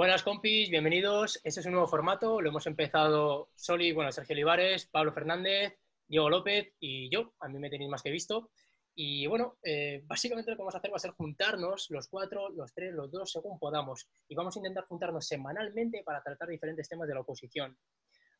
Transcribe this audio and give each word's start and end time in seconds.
Buenas 0.00 0.22
compis, 0.22 0.70
bienvenidos. 0.70 1.38
Este 1.44 1.60
es 1.60 1.66
un 1.66 1.72
nuevo 1.72 1.86
formato. 1.86 2.40
Lo 2.40 2.48
hemos 2.48 2.66
empezado 2.66 3.50
Soli, 3.54 3.92
bueno, 3.92 4.10
Sergio 4.10 4.32
Olivares, 4.32 4.86
Pablo 4.86 5.12
Fernández, 5.12 5.78
Diego 6.08 6.30
López 6.30 6.72
y 6.80 7.10
yo. 7.10 7.34
A 7.38 7.48
mí 7.48 7.58
me 7.58 7.68
tenéis 7.68 7.90
más 7.90 8.02
que 8.02 8.10
visto. 8.10 8.50
Y 8.94 9.26
bueno, 9.26 9.58
eh, 9.62 10.00
básicamente 10.06 10.50
lo 10.50 10.56
que 10.56 10.62
vamos 10.62 10.74
a 10.74 10.78
hacer 10.78 10.90
va 10.90 10.96
a 10.96 11.00
ser 11.00 11.10
juntarnos 11.10 11.88
los 11.90 12.08
cuatro, 12.08 12.48
los 12.48 12.72
tres, 12.72 12.94
los 12.94 13.10
dos, 13.10 13.30
según 13.30 13.58
podamos. 13.58 14.08
Y 14.26 14.34
vamos 14.34 14.56
a 14.56 14.60
intentar 14.60 14.86
juntarnos 14.86 15.26
semanalmente 15.26 16.02
para 16.02 16.22
tratar 16.22 16.48
diferentes 16.48 16.88
temas 16.88 17.06
de 17.06 17.12
la 17.12 17.20
oposición. 17.20 17.76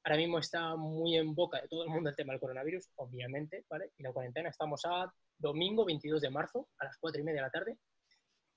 Ahora 0.02 0.16
mismo 0.16 0.38
está 0.38 0.76
muy 0.76 1.18
en 1.18 1.34
boca 1.34 1.60
de 1.60 1.68
todo 1.68 1.84
el 1.84 1.90
mundo 1.90 2.08
el 2.08 2.16
tema 2.16 2.32
del 2.32 2.40
coronavirus, 2.40 2.88
obviamente, 2.94 3.66
¿vale? 3.68 3.92
Y 3.98 4.02
la 4.02 4.14
cuarentena 4.14 4.48
estamos 4.48 4.80
a 4.86 5.12
domingo 5.36 5.84
22 5.84 6.22
de 6.22 6.30
marzo 6.30 6.68
a 6.78 6.86
las 6.86 6.96
cuatro 6.96 7.20
y 7.20 7.24
media 7.24 7.42
de 7.42 7.46
la 7.48 7.50
tarde. 7.50 7.76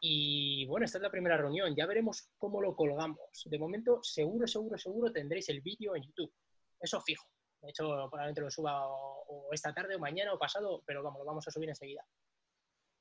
Y 0.05 0.65
bueno, 0.65 0.85
esta 0.85 0.97
es 0.97 1.01
la 1.01 1.09
primera 1.09 1.38
reunión, 1.38 1.73
ya 1.73 1.86
veremos 1.86 2.29
cómo 2.38 2.61
lo 2.61 2.75
colgamos. 2.75 3.43
De 3.45 3.57
momento, 3.57 4.01
seguro, 4.04 4.45
seguro, 4.45 4.78
seguro 4.78 5.14
tendréis 5.14 5.47
el 5.47 5.61
vídeo 5.61 5.95
en 5.95 6.04
YouTube. 6.04 6.33
Eso 6.78 7.00
fijo. 7.00 7.25
De 7.61 7.69
hecho, 7.69 7.86
probablemente 7.86 8.42
lo 8.42 8.51
suba 8.51 8.86
o, 8.86 9.47
esta 9.54 9.73
tarde 9.73 9.95
o 9.95 10.00
mañana 10.00 10.33
o 10.33 10.37
pasado, 10.37 10.83
pero 10.86 11.01
vamos, 11.04 11.19
lo 11.19 11.25
vamos 11.25 11.47
a 11.47 11.51
subir 11.51 11.69
enseguida. 11.69 12.05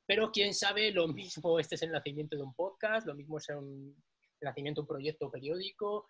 Pero 0.06 0.30
quién 0.30 0.54
sabe, 0.54 0.92
lo 0.92 1.08
mismo 1.08 1.58
este 1.58 1.74
es 1.74 1.82
el 1.82 1.90
nacimiento 1.90 2.36
de 2.36 2.42
un 2.44 2.54
podcast, 2.54 3.04
lo 3.04 3.14
mismo 3.14 3.38
es 3.38 3.48
el 3.48 3.96
nacimiento 4.40 4.80
de 4.80 4.82
un 4.82 4.88
proyecto 4.88 5.28
periódico, 5.28 6.06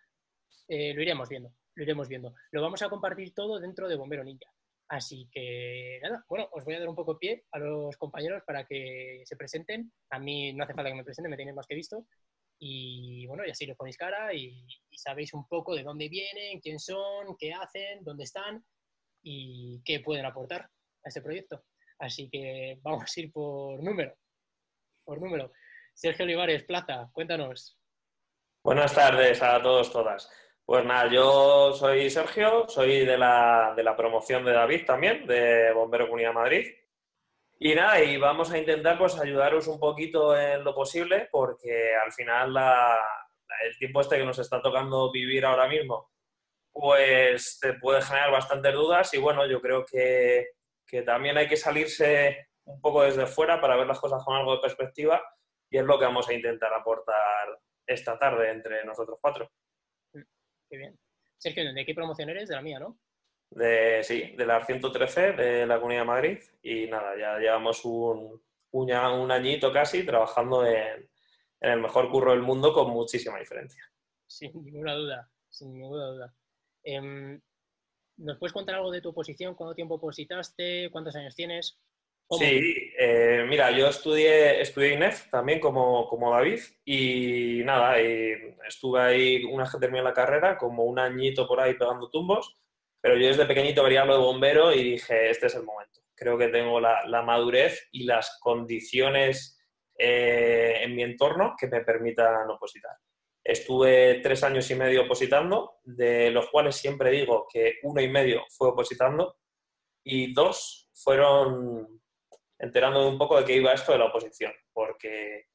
eh, 0.69 0.93
lo 0.93 1.01
iremos 1.01 1.27
viendo 1.31 1.55
lo 1.75 1.83
iremos 1.83 2.09
viendo. 2.09 2.35
Lo 2.51 2.63
vamos 2.63 2.83
a 2.83 2.89
compartir 2.89 3.35
todo 3.35 3.59
dentro 3.59 3.89
de 3.89 3.97
Bombero 3.97 4.25
Ninja. 4.25 4.51
Así 4.93 5.27
que 5.33 5.99
nada, 6.03 6.23
bueno, 6.29 6.47
os 6.53 6.67
voy 6.67 6.75
a 6.75 6.79
dar 6.79 6.89
un 6.89 6.95
poco 6.95 7.19
pie 7.19 7.47
a 7.53 7.59
los 7.59 7.97
compañeros 7.97 8.43
para 8.47 8.67
que 8.67 9.23
se 9.25 9.37
presenten. 9.37 9.91
A 10.11 10.19
mí 10.19 10.53
no 10.53 10.65
hace 10.65 10.75
falta 10.75 10.91
que 10.91 10.97
me 10.97 11.03
presenten, 11.03 11.31
me 11.31 11.37
tenéis 11.39 11.57
más 11.57 11.67
que 11.67 11.77
visto. 11.77 12.05
Y 12.59 13.27
bueno, 13.27 13.43
y 13.47 13.51
así 13.51 13.65
les 13.65 13.75
ponéis 13.75 13.97
cara 13.97 14.35
y, 14.35 14.67
sabéis 14.95 15.33
un 15.33 15.49
poco 15.49 15.75
de 15.75 15.83
dónde 15.83 16.11
vienen, 16.11 16.61
quién 16.61 16.79
son, 16.79 17.39
qué 17.39 17.55
hacen, 17.55 18.05
dónde 18.05 18.25
están 18.25 18.63
y 19.23 19.81
qué 19.83 20.01
pueden 20.01 20.27
aportar 20.27 20.61
a 20.61 21.09
este 21.09 21.23
proyecto. 21.23 21.65
Así 21.99 22.29
que 22.29 22.79
vamos 22.83 23.05
a 23.17 23.21
ir 23.21 23.33
por 23.33 23.83
número. 23.83 24.15
Por 25.07 25.23
número. 25.23 25.53
Sergio 25.95 26.27
Olivares, 26.27 26.65
Plaza, 26.65 27.09
cuéntanos. 27.15 27.79
Buenas 28.63 28.95
tardes 28.95 29.43
a 29.43 29.63
todos, 29.63 29.91
todas. 29.91 30.31
Pues 30.73 30.87
nada, 30.87 31.07
yo 31.13 31.75
soy 31.75 32.09
Sergio, 32.09 32.67
soy 32.67 33.05
de 33.05 33.19
la, 33.19 33.75
de 33.77 33.83
la 33.83 33.95
promoción 33.95 34.43
de 34.43 34.55
David 34.55 34.87
también, 34.87 35.27
de 35.27 35.71
Bombero 35.75 36.07
Comunidad 36.07 36.33
Madrid. 36.33 36.67
Y 37.59 37.75
nada, 37.75 38.03
y 38.03 38.17
vamos 38.17 38.51
a 38.51 38.57
intentar 38.57 38.97
pues 38.97 39.21
ayudaros 39.21 39.67
un 39.67 39.79
poquito 39.79 40.35
en 40.35 40.65
lo 40.65 40.75
posible, 40.75 41.29
porque 41.31 41.95
al 41.95 42.11
final 42.15 42.57
el 43.67 43.77
tiempo 43.77 44.01
este 44.01 44.17
que 44.17 44.25
nos 44.25 44.39
está 44.39 44.63
tocando 44.63 45.13
vivir 45.13 45.45
ahora 45.45 45.69
mismo, 45.69 46.11
pues 46.73 47.59
te 47.61 47.75
puede 47.75 48.01
generar 48.01 48.31
bastantes 48.31 48.73
dudas 48.73 49.13
y 49.13 49.19
bueno, 49.19 49.47
yo 49.47 49.61
creo 49.61 49.85
que, 49.85 50.53
que 50.87 51.03
también 51.03 51.37
hay 51.37 51.49
que 51.49 51.59
salirse 51.59 52.49
un 52.65 52.81
poco 52.81 53.03
desde 53.03 53.27
fuera 53.27 53.61
para 53.61 53.77
ver 53.77 53.87
las 53.87 54.01
cosas 54.01 54.25
con 54.25 54.37
algo 54.37 54.55
de 54.55 54.63
perspectiva 54.63 55.23
y 55.69 55.77
es 55.77 55.85
lo 55.85 55.99
que 55.99 56.07
vamos 56.07 56.31
a 56.31 56.33
intentar 56.33 56.73
aportar 56.73 57.59
esta 57.87 58.19
tarde 58.19 58.53
entre 58.53 58.83
nosotros 58.87 59.19
cuatro. 59.21 59.51
Qué 60.73 60.79
bien. 60.79 60.99
Sergio, 61.37 61.71
¿de 61.71 61.85
qué 61.85 61.95
promoción 61.95 62.31
eres? 62.31 62.49
De 62.49 62.55
la 62.55 62.63
mía, 62.63 62.79
¿no? 62.79 62.99
De, 63.51 64.03
sí, 64.03 64.35
de 64.39 64.47
la 64.47 64.65
113 64.65 65.33
de 65.33 65.67
la 65.67 65.77
Comunidad 65.77 66.01
de 66.01 66.07
Madrid. 66.07 66.39
Y 66.63 66.87
nada, 66.87 67.15
ya 67.15 67.37
llevamos 67.39 67.85
un, 67.85 68.43
un, 68.71 69.31
añito 69.31 69.71
casi 69.71 70.07
trabajando 70.07 70.65
en, 70.65 71.11
el 71.61 71.79
mejor 71.79 72.11
curro 72.11 72.31
del 72.31 72.41
mundo 72.41 72.73
con 72.73 72.89
muchísima 72.89 73.39
diferencia. 73.39 73.85
Sin 74.27 74.65
ninguna 74.65 74.95
duda, 74.95 75.31
sin 75.51 75.75
ninguna 75.75 76.07
duda. 76.07 76.35
Em, 76.83 77.39
¿Nos 78.17 78.39
puedes 78.39 78.55
contar 78.55 78.77
algo 78.77 78.91
de 78.91 79.03
tu 79.03 79.11
oposición? 79.11 79.55
¿Cuánto 79.55 79.75
tiempo 79.75 79.97
opositaste? 79.97 80.89
¿Cuántos 80.91 81.15
años 81.17 81.35
tienes? 81.35 81.79
Sí, 82.39 82.93
eh, 82.99 83.45
mira, 83.49 83.71
yo 83.71 83.89
estudié, 83.89 84.61
estudié 84.61 84.95
INEF 84.95 85.29
también 85.31 85.61
como, 85.61 86.09
como 86.09 86.31
David 86.31 86.61
y 86.85 87.63
nada, 87.65 87.99
estuve 87.99 89.01
ahí 89.01 89.45
una 89.45 89.65
vez 89.65 89.73
que 89.73 89.79
terminé 89.79 90.03
la 90.03 90.13
carrera, 90.13 90.57
como 90.57 90.85
un 90.85 90.99
añito 90.99 91.47
por 91.47 91.61
ahí 91.61 91.75
pegando 91.75 92.11
tumbos, 92.11 92.57
pero 93.01 93.17
yo 93.17 93.27
desde 93.27 93.47
pequeñito 93.47 93.83
vería 93.83 94.05
lo 94.05 94.15
de 94.15 94.25
bombero 94.25 94.73
y 94.73 94.83
dije, 94.83 95.31
este 95.31 95.47
es 95.47 95.55
el 95.55 95.65
momento. 95.65 96.01
Creo 96.15 96.39
que 96.39 96.49
tengo 96.49 96.81
la, 96.81 97.05
la 97.07 97.23
madurez 97.23 97.89
y 97.91 98.05
las 98.05 98.39
condiciones 98.41 99.59
eh, 99.99 100.79
en 100.83 100.97
mi 100.97 101.03
entorno 101.03 101.55
que 101.59 101.67
me 101.67 101.83
permitan 101.83 102.49
opositar. 102.51 102.97
Estuve 103.45 104.21
tres 104.23 104.43
años 104.45 104.71
y 104.71 104.75
medio 104.75 105.03
opositando, 105.03 105.79
de 105.83 106.31
los 106.31 106.49
cuales 106.51 106.77
siempre 106.77 107.11
digo 107.11 107.47
que 107.53 107.75
uno 107.83 108.01
y 108.01 108.09
medio 108.09 108.45
fue 108.51 108.69
opositando 108.69 109.37
y 110.05 110.33
dos 110.33 110.91
fueron 110.95 112.02
enterándome 112.63 113.09
un 113.09 113.19
poco 113.19 113.37
de 113.37 113.45
qué 113.45 113.57
iba 113.57 113.73
esto 113.73 113.93
de 113.93 113.99
la 113.99 114.07
oposición, 114.07 114.53
porque, 114.73 115.47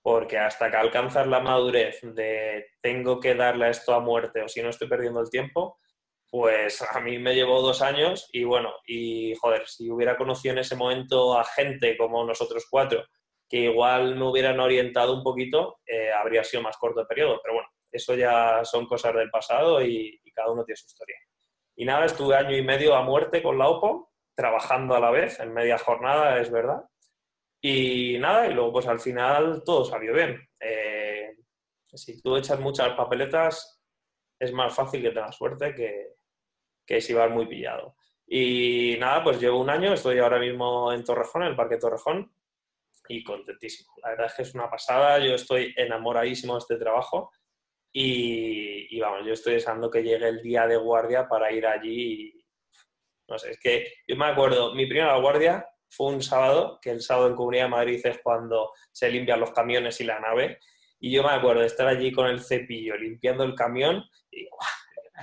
porque 0.00 0.38
hasta 0.38 0.70
que 0.70 0.76
alcanzas 0.76 1.26
la 1.26 1.40
madurez 1.40 1.98
de 2.02 2.66
tengo 2.80 3.18
que 3.18 3.34
darle 3.34 3.68
esto 3.68 3.92
a 3.92 4.00
muerte 4.00 4.42
o 4.42 4.48
si 4.48 4.62
no 4.62 4.70
estoy 4.70 4.88
perdiendo 4.88 5.20
el 5.20 5.28
tiempo, 5.28 5.80
pues 6.30 6.80
a 6.80 7.00
mí 7.00 7.18
me 7.18 7.34
llevó 7.34 7.60
dos 7.60 7.82
años 7.82 8.28
y 8.32 8.44
bueno, 8.44 8.72
y 8.86 9.34
joder, 9.34 9.66
si 9.66 9.90
hubiera 9.90 10.16
conocido 10.16 10.52
en 10.52 10.60
ese 10.60 10.76
momento 10.76 11.36
a 11.36 11.44
gente 11.44 11.96
como 11.98 12.24
nosotros 12.24 12.64
cuatro, 12.70 13.04
que 13.48 13.64
igual 13.64 14.14
me 14.14 14.28
hubieran 14.28 14.60
orientado 14.60 15.14
un 15.14 15.24
poquito, 15.24 15.80
eh, 15.84 16.12
habría 16.12 16.44
sido 16.44 16.62
más 16.62 16.76
corto 16.76 17.00
el 17.00 17.08
periodo, 17.08 17.40
pero 17.42 17.54
bueno, 17.54 17.68
eso 17.90 18.14
ya 18.14 18.64
son 18.64 18.86
cosas 18.86 19.14
del 19.14 19.30
pasado 19.30 19.82
y, 19.82 20.20
y 20.22 20.30
cada 20.30 20.52
uno 20.52 20.64
tiene 20.64 20.76
su 20.76 20.86
historia. 20.86 21.16
Y 21.74 21.84
nada, 21.84 22.06
estuve 22.06 22.36
año 22.36 22.56
y 22.56 22.62
medio 22.62 22.94
a 22.94 23.02
muerte 23.02 23.42
con 23.42 23.58
la 23.58 23.68
OPO 23.68 24.11
trabajando 24.42 24.96
a 24.96 25.00
la 25.00 25.12
vez, 25.12 25.38
en 25.38 25.54
media 25.54 25.78
jornada, 25.78 26.40
es 26.40 26.50
verdad. 26.50 26.82
Y 27.60 28.18
nada, 28.18 28.48
y 28.48 28.54
luego 28.54 28.72
pues 28.72 28.88
al 28.88 28.98
final 28.98 29.62
todo 29.64 29.84
salió 29.84 30.12
bien. 30.12 30.36
Eh, 30.58 31.36
si 31.94 32.20
tú 32.20 32.36
echas 32.36 32.58
muchas 32.58 32.92
papeletas, 32.96 33.80
es 34.36 34.52
más 34.52 34.74
fácil 34.74 35.00
que 35.00 35.10
tengas 35.10 35.36
suerte 35.36 35.72
que, 35.76 36.16
que 36.84 37.00
si 37.00 37.14
vas 37.14 37.30
muy 37.30 37.46
pillado. 37.46 37.94
Y 38.26 38.96
nada, 38.98 39.22
pues 39.22 39.40
llevo 39.40 39.60
un 39.60 39.70
año, 39.70 39.92
estoy 39.92 40.18
ahora 40.18 40.40
mismo 40.40 40.92
en 40.92 41.04
Torrejón, 41.04 41.42
en 41.42 41.48
el 41.50 41.56
Parque 41.56 41.76
Torrejón, 41.76 42.34
y 43.06 43.22
contentísimo. 43.22 43.92
La 44.02 44.10
verdad 44.10 44.26
es 44.26 44.34
que 44.34 44.42
es 44.42 44.54
una 44.56 44.68
pasada, 44.68 45.20
yo 45.20 45.36
estoy 45.36 45.72
enamoradísimo 45.76 46.54
de 46.54 46.58
este 46.58 46.76
trabajo 46.78 47.30
y, 47.92 48.96
y 48.96 48.98
vamos, 48.98 49.24
yo 49.24 49.34
estoy 49.34 49.54
deseando 49.54 49.88
que 49.88 50.02
llegue 50.02 50.26
el 50.26 50.42
día 50.42 50.66
de 50.66 50.78
guardia 50.78 51.28
para 51.28 51.52
ir 51.52 51.64
allí 51.64 52.41
no 53.28 53.38
sé, 53.38 53.50
es 53.50 53.60
que 53.60 53.92
yo 54.06 54.16
me 54.16 54.26
acuerdo, 54.26 54.74
mi 54.74 54.86
primera 54.86 55.16
guardia 55.16 55.66
fue 55.88 56.08
un 56.08 56.22
sábado, 56.22 56.78
que 56.80 56.90
el 56.90 57.02
sábado 57.02 57.28
en 57.28 57.36
Comunidad 57.36 57.64
de 57.64 57.70
Madrid 57.70 58.00
es 58.04 58.18
cuando 58.22 58.72
se 58.90 59.10
limpian 59.10 59.40
los 59.40 59.52
camiones 59.52 60.00
y 60.00 60.04
la 60.04 60.20
nave. 60.20 60.58
Y 60.98 61.12
yo 61.12 61.22
me 61.22 61.30
acuerdo 61.30 61.60
de 61.60 61.66
estar 61.66 61.86
allí 61.86 62.12
con 62.12 62.26
el 62.26 62.40
cepillo 62.40 62.96
limpiando 62.96 63.44
el 63.44 63.54
camión 63.54 64.02
y 64.30 64.46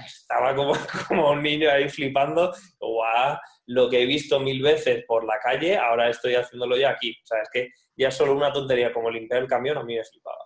estaba 0.06 0.56
como, 0.56 0.74
como 1.08 1.32
un 1.32 1.42
niño 1.42 1.72
ahí 1.72 1.90
flipando. 1.90 2.54
¡Guau! 2.80 3.38
Lo 3.68 3.90
que 3.90 4.04
he 4.04 4.06
visto 4.06 4.40
mil 4.40 4.62
veces 4.62 5.04
por 5.08 5.26
la 5.26 5.40
calle, 5.40 5.78
ahora 5.78 6.10
estoy 6.10 6.36
haciéndolo 6.36 6.78
ya 6.78 6.92
aquí. 6.92 7.12
O 7.24 7.26
sea, 7.26 7.42
es 7.42 7.50
que 7.52 7.70
ya 7.96 8.12
solo 8.12 8.34
una 8.34 8.54
tontería 8.54 8.94
como 8.94 9.10
limpiar 9.10 9.42
el 9.42 9.48
camión 9.48 9.78
a 9.78 9.84
mí 9.84 9.96
me 9.96 10.04
flipaba. 10.04 10.46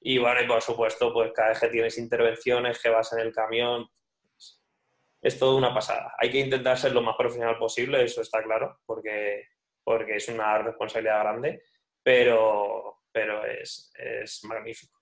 Y 0.00 0.18
bueno, 0.18 0.42
y 0.42 0.46
por 0.46 0.60
supuesto, 0.60 1.12
pues 1.12 1.32
cada 1.32 1.50
vez 1.50 1.60
que 1.60 1.68
tienes 1.68 1.96
intervenciones, 1.98 2.80
que 2.82 2.88
vas 2.88 3.12
en 3.12 3.20
el 3.20 3.32
camión, 3.32 3.86
es 5.22 5.38
todo 5.38 5.56
una 5.56 5.72
pasada. 5.72 6.14
Hay 6.18 6.30
que 6.30 6.40
intentar 6.40 6.76
ser 6.76 6.92
lo 6.92 7.00
más 7.00 7.16
profesional 7.16 7.56
posible, 7.56 8.02
eso 8.02 8.20
está 8.20 8.42
claro, 8.42 8.80
porque, 8.84 9.44
porque 9.84 10.16
es 10.16 10.28
una 10.28 10.58
responsabilidad 10.58 11.20
grande, 11.20 11.62
pero, 12.02 13.04
pero 13.12 13.44
es, 13.46 13.92
es 13.96 14.42
magnífico. 14.44 14.98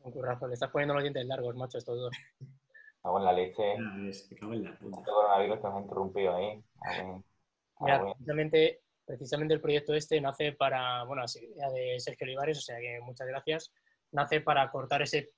Un 0.00 0.12
currazo, 0.12 0.46
le 0.46 0.54
estás 0.54 0.70
poniendo 0.70 0.94
los 0.94 1.02
dientes 1.02 1.24
largos, 1.24 1.56
macho, 1.56 1.78
estos 1.78 1.98
dos. 1.98 2.14
Cago 3.02 3.18
en 3.18 3.24
la 3.24 3.32
leche. 3.32 3.76
cago 4.38 4.52
en 4.52 4.64
la 4.64 4.78
puta. 4.78 4.98
Este 4.98 5.10
coronavirus 5.10 5.58
interrumpido 5.82 6.36
ahí. 6.36 6.62
Mira, 7.80 8.02
precisamente, 8.02 8.82
precisamente 9.06 9.54
el 9.54 9.60
proyecto 9.60 9.94
este 9.94 10.20
nace 10.20 10.52
para, 10.52 11.04
bueno, 11.04 11.22
de 11.24 12.00
Sergio 12.00 12.26
Olivares, 12.26 12.58
o 12.58 12.60
sea 12.60 12.78
que 12.78 13.00
muchas 13.00 13.26
gracias, 13.26 13.72
nace 14.12 14.40
para 14.40 14.70
cortar 14.70 15.02
ese, 15.02 15.30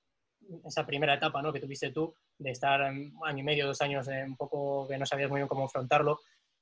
esa 0.64 0.87
primera 0.87 1.14
etapa 1.14 1.42
¿no? 1.42 1.52
que 1.52 1.60
tuviste 1.60 1.90
tú 1.90 2.14
de 2.38 2.50
estar 2.50 2.82
año 2.82 3.12
y 3.38 3.42
medio, 3.42 3.66
dos 3.66 3.81
años 3.82 4.06
un 4.08 4.37
poco 4.37 4.88
que 4.88 4.98
no 4.98 5.06
sabías 5.06 5.31
muy 5.31 5.38
bien 5.38 5.48
cómo 5.48 5.64
afrontarlo 5.64 6.20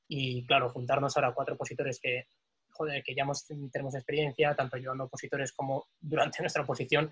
y 0.08 0.46
claro, 0.46 0.70
juntarnos 0.70 1.16
ahora 1.16 1.32
cuatro 1.34 1.54
opositores 1.54 2.00
que, 2.00 2.26
joder, 2.70 3.02
que 3.02 3.14
ya 3.14 3.22
hemos, 3.22 3.46
tenemos 3.70 3.94
experiencia, 3.94 4.54
tanto 4.54 4.76
llevando 4.76 5.04
opositores 5.04 5.52
como 5.52 5.86
durante 6.00 6.38
nuestra 6.42 6.62
oposición 6.62 7.10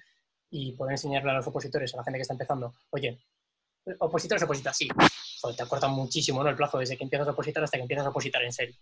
y 0.51 0.73
poder 0.73 0.93
enseñarle 0.93 1.31
a 1.31 1.35
los 1.35 1.47
opositores, 1.47 1.93
a 1.95 1.99
la 1.99 2.05
gente 2.05 2.19
que 2.19 2.23
está 2.23 2.35
empezando, 2.35 2.73
oye, 2.91 3.19
opositores, 3.99 4.43
opositas, 4.43 4.77
sí, 4.77 4.89
joder, 5.41 5.57
te 5.57 5.63
acorta 5.63 5.89
muchísimo 5.89 6.43
¿no? 6.43 6.51
el 6.51 6.57
plazo 6.57 6.79
desde 6.79 6.97
que 6.97 7.05
empiezas 7.05 7.29
a 7.29 7.33
opositar 7.33 7.63
hasta 7.63 7.77
que 7.77 7.83
empiezas 7.83 8.07
a 8.07 8.11
opositar 8.11 8.43
en 8.43 8.53
serio. 8.53 8.77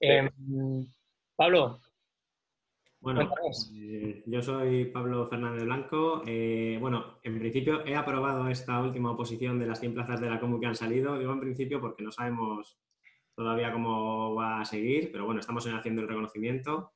Em, 0.00 0.86
Pablo, 1.36 1.80
Bueno, 3.04 3.30
eh, 3.76 4.22
yo 4.24 4.40
soy 4.40 4.86
Pablo 4.86 5.28
Fernández 5.28 5.64
Blanco. 5.64 6.22
Eh, 6.26 6.78
bueno, 6.80 7.18
en 7.22 7.38
principio 7.38 7.84
he 7.84 7.94
aprobado 7.94 8.48
esta 8.48 8.80
última 8.80 9.10
oposición 9.10 9.58
de 9.58 9.66
las 9.66 9.78
100 9.80 9.92
plazas 9.92 10.22
de 10.22 10.30
la 10.30 10.40
Comu 10.40 10.58
que 10.58 10.64
han 10.64 10.74
salido. 10.74 11.18
Digo 11.18 11.30
en 11.34 11.40
principio 11.40 11.82
porque 11.82 12.02
no 12.02 12.10
sabemos 12.10 12.78
todavía 13.34 13.74
cómo 13.74 14.34
va 14.34 14.62
a 14.62 14.64
seguir, 14.64 15.12
pero 15.12 15.26
bueno, 15.26 15.40
estamos 15.40 15.66
haciendo 15.66 16.00
el 16.00 16.08
reconocimiento. 16.08 16.94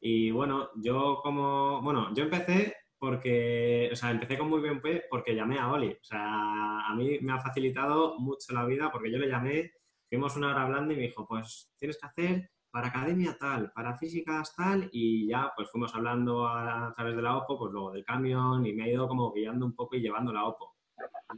Y 0.00 0.30
bueno, 0.30 0.70
yo 0.76 1.18
como, 1.24 1.82
bueno, 1.82 2.14
yo 2.14 2.22
empecé 2.22 2.76
porque, 2.96 3.90
o 3.90 3.96
sea, 3.96 4.12
empecé 4.12 4.38
con 4.38 4.48
muy 4.48 4.60
bien 4.60 4.80
pie 4.80 5.06
porque 5.10 5.34
llamé 5.34 5.58
a 5.58 5.72
Oli. 5.72 5.88
O 5.88 6.04
sea, 6.04 6.86
a 6.86 6.94
mí 6.94 7.18
me 7.20 7.32
ha 7.32 7.40
facilitado 7.40 8.16
mucho 8.20 8.54
la 8.54 8.64
vida 8.64 8.92
porque 8.92 9.10
yo 9.10 9.18
le 9.18 9.26
llamé, 9.28 9.72
fuimos 10.08 10.36
una 10.36 10.50
hora 10.50 10.62
hablando 10.62 10.92
y 10.92 10.98
me 10.98 11.02
dijo, 11.02 11.26
pues 11.26 11.72
tienes 11.76 11.98
que 11.98 12.06
hacer 12.06 12.50
para 12.72 12.88
academia 12.88 13.36
tal, 13.38 13.70
para 13.72 13.96
físicas 13.98 14.54
tal, 14.56 14.88
y 14.92 15.28
ya 15.28 15.52
pues 15.54 15.70
fuimos 15.70 15.94
hablando 15.94 16.48
a, 16.48 16.92
través 16.96 17.14
de 17.14 17.22
la 17.22 17.36
OPO, 17.36 17.58
pues 17.58 17.72
luego 17.72 17.92
del 17.92 18.04
camión, 18.04 18.64
y 18.64 18.72
me 18.72 18.84
ha 18.84 18.88
ido 18.88 19.06
como 19.06 19.30
guiando 19.30 19.66
un 19.66 19.76
poco 19.76 19.94
y 19.94 20.00
llevando 20.00 20.32
la 20.32 20.46
OPO. 20.46 20.74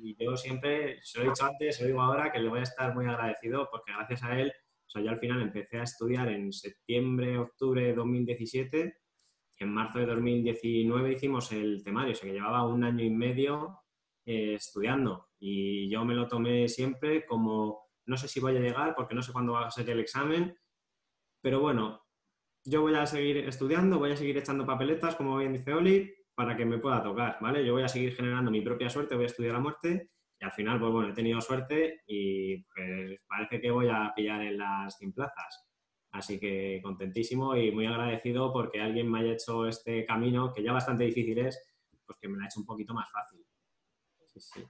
Y 0.00 0.16
yo 0.24 0.36
siempre, 0.36 1.00
se 1.02 1.18
lo 1.18 1.24
he 1.24 1.28
dicho 1.28 1.44
antes, 1.44 1.76
se 1.76 1.82
lo 1.82 1.88
digo 1.88 2.02
ahora, 2.02 2.30
que 2.30 2.38
le 2.38 2.48
voy 2.48 2.60
a 2.60 2.62
estar 2.62 2.94
muy 2.94 3.06
agradecido 3.06 3.68
porque 3.70 3.92
gracias 3.92 4.22
a 4.22 4.38
él, 4.38 4.48
o 4.48 4.88
sea, 4.88 5.02
yo 5.02 5.10
al 5.10 5.18
final 5.18 5.42
empecé 5.42 5.78
a 5.78 5.82
estudiar 5.82 6.28
en 6.28 6.52
septiembre, 6.52 7.36
octubre 7.36 7.82
de 7.82 7.94
2017, 7.94 8.96
en 9.58 9.68
marzo 9.72 9.98
de 9.98 10.06
2019 10.06 11.12
hicimos 11.12 11.50
el 11.52 11.82
temario, 11.82 12.12
o 12.12 12.14
sea, 12.14 12.28
que 12.28 12.34
llevaba 12.34 12.66
un 12.66 12.84
año 12.84 13.04
y 13.04 13.10
medio 13.10 13.80
eh, 14.24 14.54
estudiando, 14.54 15.30
y 15.38 15.88
yo 15.90 16.04
me 16.04 16.14
lo 16.14 16.28
tomé 16.28 16.68
siempre 16.68 17.26
como, 17.26 17.88
no 18.06 18.16
sé 18.16 18.28
si 18.28 18.38
voy 18.38 18.56
a 18.56 18.60
llegar 18.60 18.94
porque 18.94 19.14
no 19.14 19.22
sé 19.22 19.32
cuándo 19.32 19.54
va 19.54 19.66
a 19.66 19.70
ser 19.70 19.88
el 19.90 20.00
examen, 20.00 20.56
pero 21.44 21.60
bueno, 21.60 22.02
yo 22.64 22.80
voy 22.80 22.94
a 22.94 23.04
seguir 23.04 23.36
estudiando, 23.36 23.98
voy 23.98 24.12
a 24.12 24.16
seguir 24.16 24.38
echando 24.38 24.64
papeletas, 24.64 25.14
como 25.14 25.36
bien 25.36 25.52
dice 25.52 25.74
Oli, 25.74 26.10
para 26.34 26.56
que 26.56 26.64
me 26.64 26.78
pueda 26.78 27.02
tocar, 27.02 27.36
¿vale? 27.42 27.62
Yo 27.66 27.74
voy 27.74 27.82
a 27.82 27.88
seguir 27.88 28.14
generando 28.14 28.50
mi 28.50 28.62
propia 28.62 28.88
suerte, 28.88 29.14
voy 29.14 29.24
a 29.24 29.26
estudiar 29.26 29.52
la 29.52 29.60
muerte 29.60 30.10
y 30.40 30.44
al 30.44 30.52
final, 30.52 30.80
pues 30.80 30.90
bueno, 30.90 31.10
he 31.10 31.12
tenido 31.12 31.42
suerte 31.42 32.00
y 32.06 32.64
pues 32.64 33.20
parece 33.28 33.60
que 33.60 33.70
voy 33.70 33.88
a 33.90 34.10
pillar 34.16 34.40
en 34.40 34.56
las 34.56 34.96
100 34.96 35.12
plazas. 35.12 35.68
Así 36.12 36.40
que 36.40 36.80
contentísimo 36.82 37.54
y 37.54 37.70
muy 37.72 37.84
agradecido 37.84 38.50
porque 38.50 38.80
alguien 38.80 39.10
me 39.10 39.20
haya 39.20 39.34
hecho 39.34 39.68
este 39.68 40.06
camino, 40.06 40.50
que 40.50 40.62
ya 40.62 40.72
bastante 40.72 41.04
difícil 41.04 41.38
es, 41.40 41.62
pues 42.06 42.18
que 42.18 42.28
me 42.28 42.38
lo 42.38 42.44
ha 42.44 42.46
hecho 42.46 42.60
un 42.60 42.66
poquito 42.66 42.94
más 42.94 43.12
fácil. 43.12 43.44
Sí, 44.24 44.40
sí. 44.40 44.64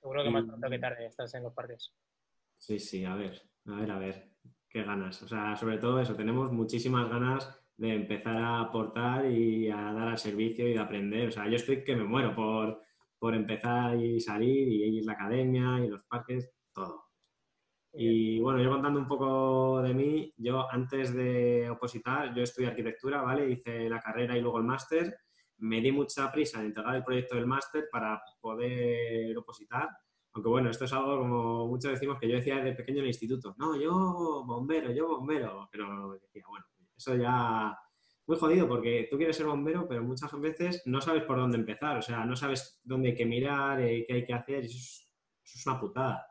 Seguro 0.00 0.24
que 0.24 0.30
más 0.30 0.44
pronto 0.44 0.68
que 0.68 0.78
tarde 0.80 1.06
estás 1.06 1.32
en 1.34 1.44
los 1.44 1.54
parques. 1.54 1.94
Sí, 2.56 2.80
sí, 2.80 3.04
a 3.04 3.14
ver, 3.14 3.40
a 3.66 3.76
ver, 3.76 3.90
a 3.92 3.98
ver 4.00 4.37
qué 4.68 4.82
ganas. 4.82 5.22
O 5.22 5.28
sea, 5.28 5.56
sobre 5.56 5.78
todo 5.78 6.00
eso, 6.00 6.14
tenemos 6.14 6.52
muchísimas 6.52 7.08
ganas 7.08 7.48
de 7.76 7.94
empezar 7.94 8.36
a 8.36 8.60
aportar 8.60 9.30
y 9.30 9.70
a 9.70 9.92
dar 9.92 10.08
al 10.08 10.18
servicio 10.18 10.68
y 10.68 10.74
de 10.74 10.78
aprender. 10.78 11.28
O 11.28 11.30
sea, 11.30 11.48
yo 11.48 11.56
estoy 11.56 11.84
que 11.84 11.96
me 11.96 12.04
muero 12.04 12.34
por, 12.34 12.82
por 13.18 13.34
empezar 13.34 13.96
y 13.96 14.20
salir 14.20 14.68
y 14.68 14.98
ir 14.98 15.02
a 15.04 15.06
la 15.06 15.12
academia 15.12 15.84
y 15.84 15.88
los 15.88 16.02
parques, 16.04 16.50
todo. 16.72 17.04
Y 17.92 18.40
bueno, 18.40 18.62
yo 18.62 18.70
contando 18.70 19.00
un 19.00 19.08
poco 19.08 19.82
de 19.82 19.94
mí, 19.94 20.32
yo 20.36 20.70
antes 20.70 21.14
de 21.14 21.68
opositar, 21.70 22.34
yo 22.34 22.42
estudié 22.42 22.68
arquitectura, 22.68 23.22
¿vale? 23.22 23.50
Hice 23.50 23.88
la 23.88 24.00
carrera 24.00 24.36
y 24.36 24.40
luego 24.40 24.58
el 24.58 24.64
máster. 24.64 25.16
Me 25.58 25.80
di 25.80 25.90
mucha 25.90 26.30
prisa 26.30 26.60
en 26.60 26.66
entregar 26.66 26.94
el 26.96 27.04
proyecto 27.04 27.34
del 27.36 27.46
máster 27.46 27.88
para 27.90 28.20
poder 28.40 29.36
opositar 29.36 29.88
aunque 30.38 30.48
bueno, 30.48 30.70
esto 30.70 30.84
es 30.84 30.92
algo 30.92 31.18
como 31.18 31.66
muchos 31.66 31.90
decimos 31.90 32.18
que 32.18 32.28
yo 32.28 32.36
decía 32.36 32.56
desde 32.56 32.76
pequeño 32.76 32.98
en 32.98 33.04
el 33.04 33.10
instituto, 33.10 33.54
no, 33.58 33.76
yo 33.76 34.44
bombero, 34.46 34.92
yo 34.92 35.08
bombero, 35.08 35.68
pero 35.70 36.12
decía, 36.12 36.44
bueno, 36.48 36.64
eso 36.96 37.16
ya 37.16 37.76
muy 38.26 38.36
jodido 38.36 38.68
porque 38.68 39.08
tú 39.10 39.16
quieres 39.16 39.36
ser 39.36 39.46
bombero, 39.46 39.88
pero 39.88 40.02
muchas 40.04 40.30
veces 40.40 40.82
no 40.86 41.00
sabes 41.00 41.24
por 41.24 41.38
dónde 41.38 41.58
empezar, 41.58 41.98
o 41.98 42.02
sea, 42.02 42.24
no 42.24 42.36
sabes 42.36 42.80
dónde 42.84 43.08
hay 43.08 43.14
que 43.16 43.26
mirar, 43.26 43.80
eh, 43.80 44.04
qué 44.06 44.14
hay 44.14 44.24
que 44.24 44.34
hacer, 44.34 44.62
y 44.62 44.66
eso 44.66 44.76
es, 45.44 45.66
una 45.66 45.80
putada. 45.80 46.24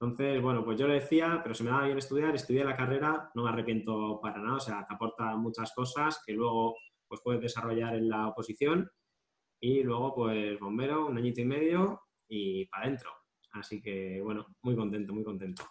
Entonces, 0.00 0.40
bueno, 0.40 0.64
pues 0.64 0.78
yo 0.78 0.86
lo 0.86 0.94
decía, 0.94 1.40
pero 1.42 1.54
se 1.54 1.64
me 1.64 1.70
daba 1.70 1.86
bien 1.86 1.98
estudiar, 1.98 2.34
estudié 2.34 2.64
la 2.64 2.76
carrera, 2.76 3.30
no 3.34 3.42
me 3.42 3.48
arrepiento 3.48 4.20
para 4.22 4.38
nada, 4.38 4.56
o 4.56 4.60
sea, 4.60 4.86
te 4.86 4.94
aporta 4.94 5.36
muchas 5.36 5.72
cosas 5.74 6.22
que 6.24 6.32
luego 6.32 6.76
pues 7.08 7.20
puedes 7.24 7.40
desarrollar 7.40 7.96
en 7.96 8.08
la 8.08 8.28
oposición 8.28 8.88
y 9.60 9.82
luego 9.82 10.14
pues 10.14 10.60
bombero, 10.60 11.06
un 11.06 11.18
añito 11.18 11.40
y 11.40 11.46
medio 11.46 12.02
y 12.28 12.66
para 12.66 12.84
adentro. 12.84 13.17
Así 13.52 13.80
que, 13.80 14.20
bueno, 14.22 14.46
muy 14.62 14.76
contento, 14.76 15.12
muy 15.12 15.24
contento. 15.24 15.64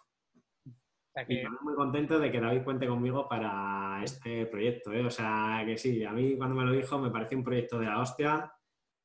Y 1.27 1.43
muy 1.61 1.73
contento 1.73 2.19
de 2.19 2.31
que 2.31 2.39
David 2.39 2.63
cuente 2.63 2.87
conmigo 2.87 3.27
para 3.27 4.01
este 4.03 4.45
proyecto. 4.45 4.93
¿eh? 4.93 5.03
O 5.03 5.09
sea, 5.09 5.63
que 5.65 5.77
sí, 5.77 6.03
a 6.03 6.11
mí 6.11 6.37
cuando 6.37 6.55
me 6.55 6.63
lo 6.63 6.71
dijo 6.71 6.99
me 6.99 7.09
pareció 7.09 7.37
un 7.37 7.43
proyecto 7.43 7.79
de 7.79 7.87
la 7.87 7.99
hostia 7.99 8.53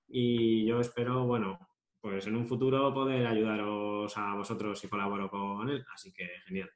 y 0.08 0.66
yo 0.66 0.80
espero, 0.80 1.24
bueno, 1.24 1.58
pues 2.00 2.26
en 2.26 2.36
un 2.36 2.46
futuro 2.46 2.92
poder 2.92 3.26
ayudaros 3.26 4.14
a 4.18 4.34
vosotros 4.34 4.78
si 4.78 4.88
colaboro 4.88 5.30
con 5.30 5.68
él. 5.70 5.84
Así 5.94 6.12
que 6.12 6.26
genial. 6.44 6.70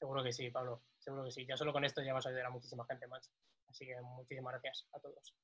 Seguro 0.00 0.24
que 0.24 0.32
sí, 0.32 0.50
Pablo. 0.50 0.82
Seguro 0.98 1.24
que 1.24 1.30
sí. 1.30 1.46
Ya 1.46 1.56
solo 1.56 1.72
con 1.72 1.84
esto 1.84 2.02
ya 2.02 2.12
vas 2.12 2.26
a 2.26 2.30
ayudar 2.30 2.46
a 2.46 2.50
muchísima 2.50 2.84
gente 2.86 3.06
más. 3.06 3.30
Así 3.68 3.86
que 3.86 3.94
muchísimas 4.00 4.52
gracias 4.54 4.88
a 4.92 5.00
todos. 5.00 5.36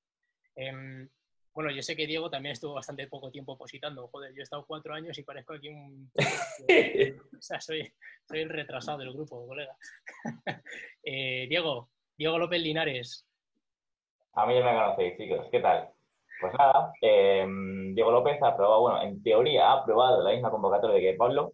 Em, 0.57 1.09
bueno, 1.53 1.71
yo 1.71 1.83
sé 1.83 1.97
que 1.97 2.07
Diego 2.07 2.31
también 2.31 2.53
estuvo 2.53 2.75
bastante 2.75 3.09
poco 3.09 3.31
tiempo 3.31 3.59
positando. 3.59 4.09
Joder, 4.09 4.33
yo 4.33 4.41
he 4.41 4.43
estado 4.43 4.65
cuatro 4.67 4.95
años 4.95 5.19
y 5.19 5.25
parezco 5.25 5.55
aquí 5.55 5.69
un... 5.69 6.11
o 7.39 7.43
sea, 7.43 7.61
soy, 7.61 7.93
soy, 8.29 8.41
el 8.41 8.49
retrasado 8.49 8.99
del 8.99 9.13
grupo, 9.13 9.47
colega. 9.47 9.77
eh, 11.03 11.47
Diego, 11.49 11.89
Diego 12.17 12.39
López 12.39 12.61
Linares. 12.61 13.27
A 14.35 14.47
mí 14.47 14.55
ya 14.55 14.65
me 14.65 14.75
conocéis, 14.75 15.17
chicos. 15.17 15.47
¿Qué 15.51 15.61
tal? 15.61 15.91
Pues 16.41 16.55
nada, 16.55 16.93
eh, 17.03 17.47
Diego 17.93 18.13
López 18.13 18.41
ha 18.43 18.49
aprobado, 18.49 18.81
bueno, 18.81 19.03
en 19.03 19.23
teoría 19.23 19.69
ha 19.69 19.81
aprobado 19.81 20.23
la 20.23 20.31
misma 20.31 20.51
convocatoria 20.51 20.97
de 20.97 21.03
que 21.03 21.19
Pablo. 21.19 21.53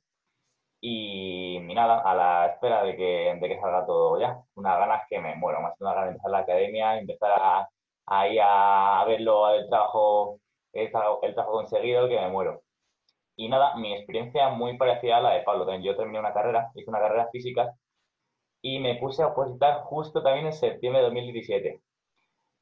Y, 0.80 1.58
nada, 1.74 2.00
a 2.00 2.14
la 2.14 2.46
espera 2.52 2.84
de 2.84 2.96
que, 2.96 3.38
de 3.40 3.48
que 3.48 3.58
salga 3.60 3.86
todo 3.86 4.20
ya. 4.20 4.38
Unas 4.54 4.78
ganas 4.78 5.02
que 5.08 5.18
me 5.18 5.34
muero, 5.34 5.60
más 5.60 5.72
que 5.76 5.82
una 5.82 5.94
ganas 5.94 6.04
de 6.04 6.10
empezar 6.12 6.30
la 6.30 6.38
academia, 6.38 6.98
empezar 6.98 7.30
a 7.34 7.68
ahí 8.06 8.38
a, 8.40 9.04
verlo, 9.06 9.50
el 9.50 9.68
trabajo, 9.68 10.40
el, 10.72 10.90
trabajo 10.90 11.52
conseguido, 11.52 12.08
que 12.08 12.20
me 12.20 12.28
muero. 12.28 12.62
Y 13.36 13.48
nada, 13.48 13.76
mi 13.76 13.94
experiencia 13.94 14.48
muy 14.50 14.76
parecida 14.78 15.18
a 15.18 15.20
la 15.20 15.30
de 15.34 15.42
Pablo. 15.42 15.66
Yo 15.80 15.96
terminé 15.96 16.18
una 16.20 16.32
carrera, 16.32 16.70
hice 16.74 16.90
una 16.90 17.00
carrera 17.00 17.28
física 17.32 17.74
y 18.62 18.78
me 18.80 18.96
puse 18.96 19.22
a 19.22 19.28
opositar 19.28 19.82
justo 19.84 20.22
también 20.22 20.46
en 20.46 20.52
septiembre 20.52 21.00
de 21.02 21.06
2017. 21.08 21.82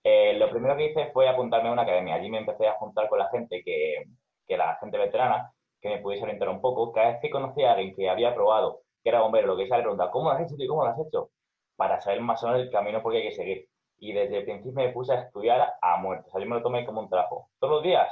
Eh, 0.05 0.35
lo 0.39 0.51
primero 0.51 0.77
que 0.77 0.87
hice 0.91 1.11
fue 1.13 1.29
apuntarme 1.29 1.69
a 1.69 1.73
una 1.73 1.83
academia. 1.83 2.17
Allí 2.17 2.31
me 2.31 2.39
empecé 2.39 2.67
a 2.69 2.75
juntar 2.79 3.09
con 3.09 3.19
la 3.19 3.29
gente 3.31 3.63
que, 3.65 4.05
que 4.47 4.57
la 4.57 4.77
gente 4.77 4.99
veterana, 4.99 5.53
que 5.81 5.89
me 5.91 5.99
pudiese 6.01 6.25
orientar 6.25 6.49
un 6.49 6.61
poco. 6.61 6.93
Cada 6.93 7.13
vez 7.13 7.21
que 7.23 7.31
conocía 7.31 7.71
a 7.71 7.75
alguien 7.75 7.95
que 7.97 8.09
había 8.11 8.35
probado, 8.35 8.83
que 9.03 9.11
era 9.11 9.21
bombero, 9.23 9.49
lo 9.49 9.57
que 9.57 9.67
sea, 9.69 9.79
le 9.79 9.85
preguntaba, 9.85 10.11
¿cómo 10.11 10.31
lo 10.31 10.37
has 10.37 10.43
hecho 10.43 10.57
cómo 10.69 10.85
lo 10.85 10.91
has 10.91 10.99
hecho? 10.99 11.31
Para 11.77 12.01
saber 12.01 12.21
más 12.21 12.43
o 12.43 12.49
menos 12.49 12.63
el 12.63 12.71
camino 12.71 13.03
por 13.03 13.13
qué 13.13 13.19
hay 13.19 13.29
que 13.29 13.35
seguir 13.35 13.69
y 14.05 14.13
desde 14.13 14.39
el 14.39 14.45
principio 14.45 14.73
me 14.73 14.93
puse 14.93 15.15
a 15.15 15.23
estudiar 15.23 15.75
a 15.81 15.97
muerte. 15.97 16.29
O 16.29 16.31
sea, 16.31 16.41
yo 16.43 16.47
me 16.47 16.57
lo 16.57 16.63
tomé 16.63 16.85
como 16.85 17.01
un 17.01 17.09
trabajo. 17.09 17.49
Todos 17.59 17.77
los 17.77 17.83
días 17.83 18.07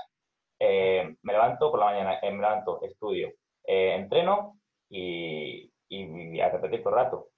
eh, 0.59 1.17
me 1.23 1.33
levanto 1.35 1.71
por 1.71 1.81
la 1.81 1.87
mañana, 1.87 2.19
eh, 2.23 2.31
me 2.31 2.41
levanto, 2.41 2.83
estudio, 2.83 3.29
eh, 3.65 3.97
entreno 3.97 4.59
y, 4.89 5.71
y, 5.89 6.41
a 6.41 6.49
repetir 6.49 6.83
todo 6.83 6.95
el 6.95 7.05
rato. 7.05 7.29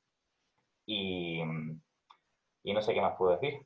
Y, 0.86 1.40
y, 2.62 2.72
no 2.72 2.80
sé 2.80 2.94
qué 2.94 3.00
más 3.00 3.16
puedo 3.18 3.32
decir. 3.32 3.60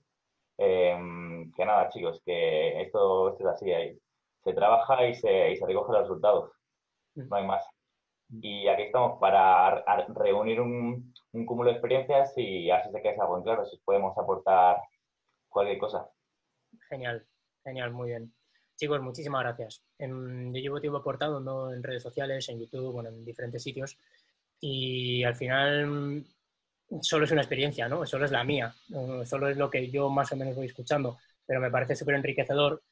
que 0.56 1.64
nada, 1.66 1.90
chicos, 1.90 2.22
que 2.24 2.80
esto, 2.80 3.32
esto 3.32 3.44
es 3.44 3.54
así. 3.54 3.72
Ahí. 3.72 3.98
Se 4.42 4.54
trabaja 4.54 5.06
y 5.06 5.14
se, 5.14 5.52
y 5.52 5.56
se 5.56 5.66
recogen 5.66 5.92
los 5.96 6.02
resultados. 6.02 6.52
No 7.14 7.36
hay 7.36 7.46
más. 7.46 7.66
Y 8.40 8.68
aquí 8.68 8.84
estamos 8.84 9.18
para 9.20 9.84
reunir 10.14 10.60
un, 10.62 11.12
un 11.38 11.46
cúmulo 11.46 11.70
de 11.70 11.76
experiencias 11.76 12.32
y 12.36 12.70
así 12.70 12.90
se 12.90 13.02
queda 13.02 13.22
algo 13.22 13.38
en 13.38 13.44
claro, 13.44 13.64
si 13.64 13.76
podemos 13.78 14.16
aportar 14.16 14.78
cualquier 15.48 15.78
cosa. 15.78 16.08
Genial, 16.88 17.26
genial, 17.64 17.92
muy 17.92 18.08
bien. 18.08 18.32
Chicos, 18.76 19.00
muchísimas 19.00 19.42
gracias. 19.42 19.82
yo 19.98 20.06
llevo 20.52 20.80
tiempo 20.80 20.98
aportando 20.98 21.72
en 21.72 21.82
redes 21.82 22.02
sociales, 22.02 22.48
en 22.48 22.60
YouTube, 22.60 22.92
bueno, 22.92 23.08
en 23.08 23.24
diferentes 23.24 23.62
sitios 23.62 23.98
y 24.60 25.24
al 25.24 25.34
final 25.34 26.24
solo 27.00 27.24
es 27.24 27.32
una 27.32 27.42
experiencia, 27.42 27.88
¿no? 27.88 28.06
Solo 28.06 28.24
es 28.24 28.30
la 28.30 28.44
mía, 28.44 28.74
solo 29.24 29.48
es 29.48 29.56
lo 29.56 29.70
que 29.70 29.90
yo 29.90 30.08
más 30.08 30.30
o 30.32 30.36
menos 30.36 30.56
voy 30.56 30.66
escuchando, 30.66 31.18
pero 31.44 31.60
me 31.60 31.70
parece 31.70 31.96
súper 31.96 32.14
enriquecedor 32.14 32.82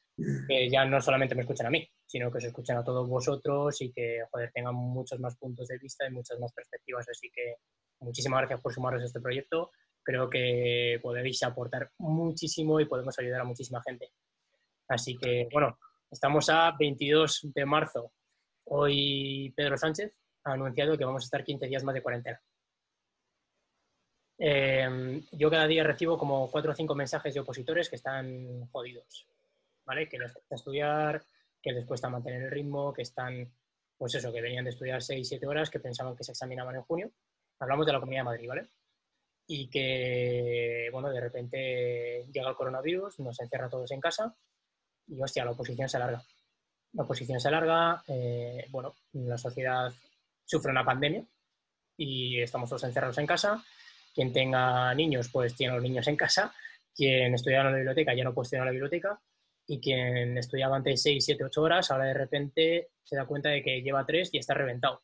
que 0.47 0.69
ya 0.69 0.83
no 0.83 0.99
solamente 0.99 1.35
me 1.35 1.41
escuchen 1.41 1.67
a 1.67 1.69
mí, 1.69 1.87
sino 2.05 2.31
que 2.31 2.41
se 2.41 2.47
escuchen 2.47 2.77
a 2.77 2.83
todos 2.83 3.07
vosotros 3.07 3.81
y 3.81 3.91
que, 3.91 4.23
joder, 4.31 4.51
tengan 4.51 4.75
muchos 4.75 5.19
más 5.19 5.37
puntos 5.37 5.67
de 5.67 5.77
vista 5.77 6.07
y 6.07 6.11
muchas 6.11 6.39
más 6.39 6.51
perspectivas. 6.53 7.07
Así 7.07 7.29
que 7.29 7.57
muchísimas 7.99 8.39
gracias 8.39 8.61
por 8.61 8.73
sumaros 8.73 9.01
a 9.01 9.05
este 9.05 9.21
proyecto. 9.21 9.71
Creo 10.03 10.29
que 10.29 10.99
podéis 11.01 11.43
aportar 11.43 11.91
muchísimo 11.97 12.79
y 12.79 12.85
podemos 12.85 13.17
ayudar 13.19 13.41
a 13.41 13.45
muchísima 13.45 13.81
gente. 13.81 14.11
Así 14.87 15.17
que, 15.17 15.49
bueno, 15.51 15.77
estamos 16.09 16.49
a 16.49 16.73
22 16.79 17.51
de 17.53 17.65
marzo. 17.65 18.13
Hoy 18.65 19.53
Pedro 19.55 19.77
Sánchez 19.77 20.13
ha 20.45 20.53
anunciado 20.53 20.97
que 20.97 21.05
vamos 21.05 21.23
a 21.23 21.25
estar 21.25 21.43
15 21.43 21.67
días 21.67 21.83
más 21.83 21.93
de 21.93 22.01
cuarentena. 22.01 22.41
Eh, 24.39 25.21
yo 25.31 25.49
cada 25.49 25.67
día 25.67 25.83
recibo 25.83 26.17
como 26.17 26.49
cuatro 26.51 26.71
o 26.71 26.75
cinco 26.75 26.95
mensajes 26.95 27.33
de 27.33 27.39
opositores 27.39 27.89
que 27.89 27.95
están 27.95 28.67
jodidos, 28.67 29.27
¿vale? 29.85 30.07
Que 30.07 30.19
les 30.19 30.31
cuesta 30.31 30.55
estudiar, 30.55 31.23
que 31.61 31.71
les 31.71 31.85
cuesta 31.85 32.09
mantener 32.09 32.43
el 32.43 32.51
ritmo, 32.51 32.93
que 32.93 33.01
están, 33.01 33.51
pues 33.97 34.13
eso, 34.15 34.31
que 34.31 34.41
venían 34.41 34.65
de 34.65 34.69
estudiar 34.69 35.01
seis, 35.01 35.27
siete 35.27 35.47
horas, 35.47 35.69
que 35.69 35.79
pensaban 35.79 36.15
que 36.15 36.23
se 36.23 36.31
examinaban 36.31 36.75
en 36.75 36.83
junio. 36.83 37.11
Hablamos 37.59 37.85
de 37.85 37.93
la 37.93 37.99
Comunidad 37.99 38.21
de 38.21 38.25
Madrid, 38.25 38.47
¿vale? 38.47 38.67
Y 39.47 39.69
que, 39.69 40.89
bueno, 40.91 41.09
de 41.09 41.21
repente 41.21 42.25
llega 42.31 42.49
el 42.49 42.55
coronavirus, 42.55 43.19
nos 43.19 43.39
encierra 43.39 43.69
todos 43.69 43.91
en 43.91 44.01
casa 44.01 44.35
y, 45.07 45.21
hostia, 45.21 45.45
la 45.45 45.51
oposición 45.51 45.87
se 45.87 45.97
alarga. 45.97 46.21
La 46.93 47.03
oposición 47.03 47.39
se 47.39 47.47
alarga, 47.47 48.03
eh, 48.07 48.65
bueno, 48.69 48.95
la 49.13 49.37
sociedad 49.37 49.93
sufre 50.45 50.71
una 50.71 50.85
pandemia 50.85 51.25
y 51.97 52.41
estamos 52.41 52.69
todos 52.69 52.83
encerrados 52.83 53.17
en 53.17 53.27
casa 53.27 53.63
quien 54.17 54.33
tenga 54.33 54.95
niños, 54.95 55.29
pues 55.31 55.55
tiene 55.55 55.75
los 55.75 55.83
niños 55.83 56.07
en 56.07 56.15
casa. 56.15 56.51
Quien 56.95 57.35
estudiaba 57.35 57.65
en 57.65 57.71
la 57.71 57.77
biblioteca 57.77 58.15
ya 58.15 58.23
no 58.23 58.33
puede 58.33 58.45
estudiar 58.45 58.63
en 58.63 58.65
la 58.65 58.71
biblioteca. 58.71 59.21
Y 59.67 59.79
quien 59.79 60.35
estudiaba 60.39 60.75
antes 60.75 61.03
6, 61.03 61.23
7, 61.23 61.43
8 61.43 61.61
horas, 61.61 61.91
ahora 61.91 62.05
de 62.05 62.15
repente 62.15 62.87
se 63.03 63.15
da 63.15 63.27
cuenta 63.27 63.49
de 63.49 63.61
que 63.61 63.83
lleva 63.83 64.07
3 64.07 64.29
y 64.31 64.39
está 64.39 64.55
reventado. 64.55 65.03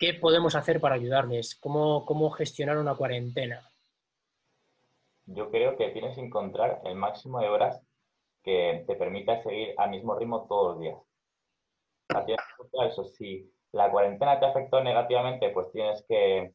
¿Qué 0.00 0.14
podemos 0.14 0.54
hacer 0.56 0.80
para 0.80 0.94
ayudarles? 0.94 1.56
¿Cómo, 1.60 2.06
cómo 2.06 2.30
gestionar 2.30 2.78
una 2.78 2.94
cuarentena? 2.94 3.60
Yo 5.26 5.50
creo 5.50 5.76
que 5.76 5.90
tienes 5.90 6.14
que 6.14 6.22
encontrar 6.22 6.80
el 6.84 6.94
máximo 6.94 7.38
de 7.38 7.50
horas 7.50 7.86
que 8.42 8.82
te 8.86 8.96
permita 8.96 9.42
seguir 9.42 9.74
al 9.76 9.90
mismo 9.90 10.14
ritmo 10.14 10.46
todos 10.48 10.78
los 10.78 10.80
días. 10.80 12.40
Eso, 12.86 13.04
si 13.04 13.52
la 13.72 13.90
cuarentena 13.90 14.40
te 14.40 14.46
afectó 14.46 14.82
negativamente, 14.82 15.50
pues 15.50 15.70
tienes 15.70 16.02
que 16.08 16.54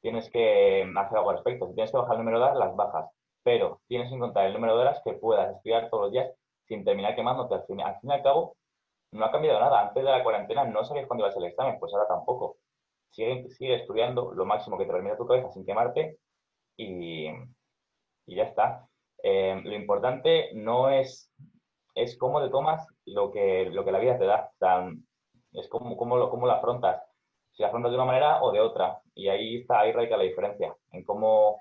tienes 0.00 0.28
que 0.30 0.82
hacer 0.96 1.16
algo 1.16 1.30
al 1.30 1.36
respecto. 1.36 1.68
Si 1.68 1.74
tienes 1.74 1.92
que 1.92 1.96
bajar 1.96 2.14
el 2.14 2.24
número 2.24 2.38
de 2.40 2.44
horas, 2.44 2.58
las 2.58 2.74
bajas. 2.74 3.08
Pero 3.44 3.82
tienes 3.86 4.08
que 4.08 4.16
encontrar 4.16 4.46
el 4.46 4.52
número 4.52 4.74
de 4.74 4.82
horas 4.82 5.00
que 5.04 5.12
puedas 5.12 5.54
estudiar 5.54 5.88
todos 5.90 6.06
los 6.06 6.12
días 6.12 6.32
sin 6.66 6.84
terminar 6.84 7.14
quemándote. 7.14 7.54
Al 7.54 7.66
fin, 7.66 7.80
al 7.82 8.00
fin 8.00 8.10
y 8.10 8.14
al 8.14 8.22
cabo, 8.24 8.56
no 9.12 9.24
ha 9.24 9.30
cambiado 9.30 9.60
nada. 9.60 9.80
Antes 9.80 10.02
de 10.02 10.10
la 10.10 10.24
cuarentena 10.24 10.64
no 10.64 10.84
sabías 10.84 11.06
cuándo 11.06 11.24
ibas 11.24 11.36
al 11.36 11.44
examen, 11.44 11.78
pues 11.78 11.94
ahora 11.94 12.08
tampoco. 12.08 12.56
Sigue, 13.10 13.48
sigue 13.50 13.76
estudiando 13.76 14.32
lo 14.34 14.44
máximo 14.44 14.76
que 14.76 14.86
te 14.86 14.92
permita 14.92 15.16
tu 15.16 15.26
cabeza 15.26 15.50
sin 15.50 15.64
quemarte 15.64 16.18
y, 16.76 17.28
y 18.26 18.36
ya 18.36 18.44
está. 18.44 18.88
Eh, 19.22 19.60
lo 19.64 19.74
importante 19.74 20.50
no 20.54 20.90
es, 20.90 21.32
es 21.94 22.18
cómo 22.18 22.42
te 22.42 22.50
tomas 22.50 22.86
lo 23.06 23.30
que, 23.30 23.66
lo 23.70 23.84
que 23.84 23.92
la 23.92 23.98
vida 23.98 24.18
te 24.18 24.26
da. 24.26 24.50
es 25.52 25.68
cómo, 25.68 25.96
cómo, 25.96 26.16
lo, 26.16 26.30
cómo 26.30 26.46
lo 26.46 26.52
afrontas 26.52 27.02
si 27.54 27.62
afrontas 27.62 27.90
de 27.90 27.96
una 27.96 28.06
manera 28.06 28.42
o 28.42 28.52
de 28.52 28.60
otra. 28.60 29.00
Y 29.14 29.28
ahí 29.28 29.58
está, 29.58 29.80
ahí 29.80 29.92
radica 29.92 30.16
la 30.16 30.24
diferencia, 30.24 30.76
en 30.90 31.04
cómo, 31.04 31.60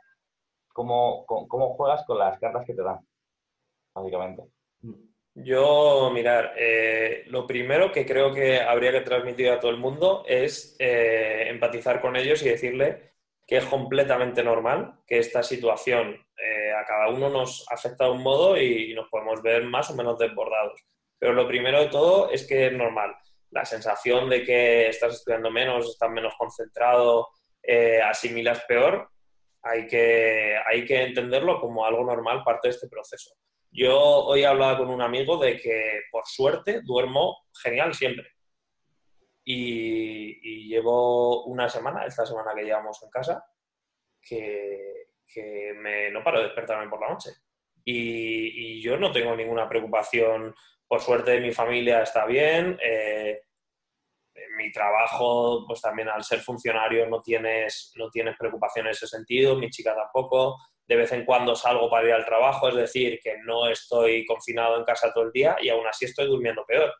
cómo, 0.73 1.25
cómo, 1.25 1.75
juegas 1.75 2.03
con 2.05 2.17
las 2.17 2.39
cartas 2.39 2.65
que 2.65 2.73
te 2.73 2.83
dan, 2.83 2.99
básicamente. 3.93 4.43
Yo, 5.35 6.11
mirar, 6.13 6.53
eh, 6.57 7.23
lo 7.27 7.47
primero 7.47 7.91
que 7.91 8.05
creo 8.05 8.31
que 8.31 8.59
habría 8.59 8.91
que 8.91 9.01
transmitir 9.01 9.49
a 9.49 9.59
todo 9.59 9.71
el 9.71 9.77
mundo 9.77 10.23
es 10.27 10.75
eh, 10.77 11.45
empatizar 11.49 11.99
con 12.01 12.15
ellos 12.15 12.43
y 12.43 12.49
decirle 12.49 13.13
que 13.47 13.57
es 13.57 13.65
completamente 13.65 14.43
normal 14.43 14.99
que 15.07 15.17
esta 15.17 15.41
situación 15.41 16.23
eh, 16.37 16.71
a 16.71 16.85
cada 16.85 17.09
uno 17.09 17.29
nos 17.29 17.65
afecta 17.71 18.05
de 18.05 18.11
un 18.11 18.21
modo 18.21 18.57
y 18.57 18.93
nos 18.93 19.09
podemos 19.09 19.41
ver 19.41 19.63
más 19.63 19.89
o 19.89 19.95
menos 19.95 20.19
desbordados. 20.19 20.79
Pero 21.17 21.33
lo 21.33 21.47
primero 21.47 21.79
de 21.79 21.89
todo 21.89 22.29
es 22.29 22.45
que 22.45 22.67
es 22.67 22.73
normal 22.73 23.15
la 23.49 23.65
sensación 23.65 24.29
de 24.29 24.43
que 24.43 24.87
estás 24.87 25.15
estudiando 25.15 25.49
menos, 25.49 25.89
estás 25.89 26.09
menos 26.09 26.33
concentrado, 26.37 27.29
asimilas 28.03 28.63
peor, 28.65 29.09
hay 29.61 29.87
que, 29.87 30.57
hay 30.65 30.85
que 30.85 31.03
entenderlo 31.03 31.59
como 31.59 31.85
algo 31.85 32.03
normal, 32.03 32.43
parte 32.43 32.67
de 32.67 32.73
este 32.73 32.87
proceso. 32.87 33.35
Yo 33.73 33.99
hoy 33.99 34.41
he 34.41 34.45
hablado 34.45 34.79
con 34.79 34.89
un 34.89 35.01
amigo 35.01 35.37
de 35.37 35.57
que, 35.57 36.01
por 36.11 36.25
suerte, 36.25 36.81
duermo 36.83 37.47
genial 37.61 37.93
siempre. 37.93 38.27
Y, 39.43 40.67
llevo 40.69 41.45
una 41.45 41.67
semana, 41.69 42.05
esta 42.05 42.25
semana 42.25 42.53
que 42.55 42.63
llevamos 42.63 43.01
en 43.03 43.09
casa, 43.09 43.43
que, 44.21 45.07
que 45.27 45.73
me, 45.75 46.09
no 46.11 46.23
paro 46.23 46.39
de 46.39 46.45
despertarme 46.45 46.89
por 46.89 47.01
la 47.01 47.09
noche. 47.09 47.31
Y, 47.83 48.77
y, 48.77 48.81
yo 48.81 48.97
no 48.97 49.11
tengo 49.11 49.35
ninguna 49.35 49.67
preocupación 49.67 50.55
por 50.87 51.01
suerte 51.01 51.39
mi 51.39 51.51
familia 51.51 52.03
está 52.03 52.27
bien. 52.27 52.77
Eh, 52.79 53.41
mi 54.57 54.71
trabajo, 54.71 55.65
pues 55.65 55.81
también 55.81 56.07
al 56.09 56.23
ser 56.23 56.39
funcionario 56.39 57.07
no 57.07 57.19
tienes, 57.19 57.91
no 57.95 58.11
tienes 58.11 58.35
preocupación 58.37 58.85
en 58.85 58.91
ese 58.91 59.07
sentido, 59.07 59.55
mi 59.55 59.71
chica 59.71 59.95
tampoco. 59.95 60.55
De 60.85 60.95
vez 60.95 61.11
en 61.13 61.25
cuando 61.25 61.55
salgo 61.55 61.89
para 61.89 62.07
ir 62.07 62.13
al 62.13 62.25
trabajo, 62.25 62.69
es 62.69 62.75
decir, 62.75 63.19
que 63.23 63.37
no 63.45 63.67
estoy 63.67 64.25
confinado 64.25 64.77
en 64.77 64.83
casa 64.83 65.11
todo 65.13 65.25
el 65.25 65.31
día 65.31 65.55
y 65.61 65.69
aún 65.69 65.87
así 65.87 66.05
estoy 66.05 66.27
durmiendo 66.27 66.65
peor. 66.65 66.93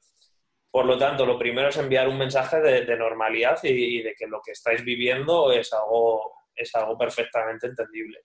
Por 0.72 0.86
lo 0.86 0.98
tanto, 0.98 1.25
lo 1.25 1.38
primero 1.38 1.70
es 1.70 1.78
enviar 1.78 2.08
un 2.08 2.18
mensaje 2.18 2.60
de, 2.60 2.98
normalidad 2.98 3.60
y, 3.63 4.02
de 4.02 4.16
que 4.16 4.25
lo 4.25 4.42
que 4.42 4.54
estáis 4.54 4.84
viviendo 4.84 5.52
es 5.52 5.72
algo, 5.72 6.34
es 6.56 6.74
algo 6.75 6.98
perfectamente 6.98 7.68
entendible. 7.68 8.22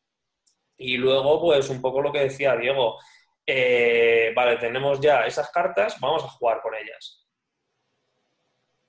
Y 0.78 0.96
luego, 0.96 1.40
pues 1.40 1.68
un 1.68 1.82
poco 1.82 2.00
lo 2.00 2.12
que 2.12 2.20
decía 2.20 2.56
Diego, 2.56 2.98
eh, 3.44 4.32
vale, 4.34 4.56
tenemos 4.56 5.00
ya 5.00 5.26
esas 5.26 5.50
cartas, 5.50 5.98
vamos 6.00 6.24
a 6.24 6.28
jugar 6.28 6.60
con 6.62 6.74
ellas. 6.74 7.26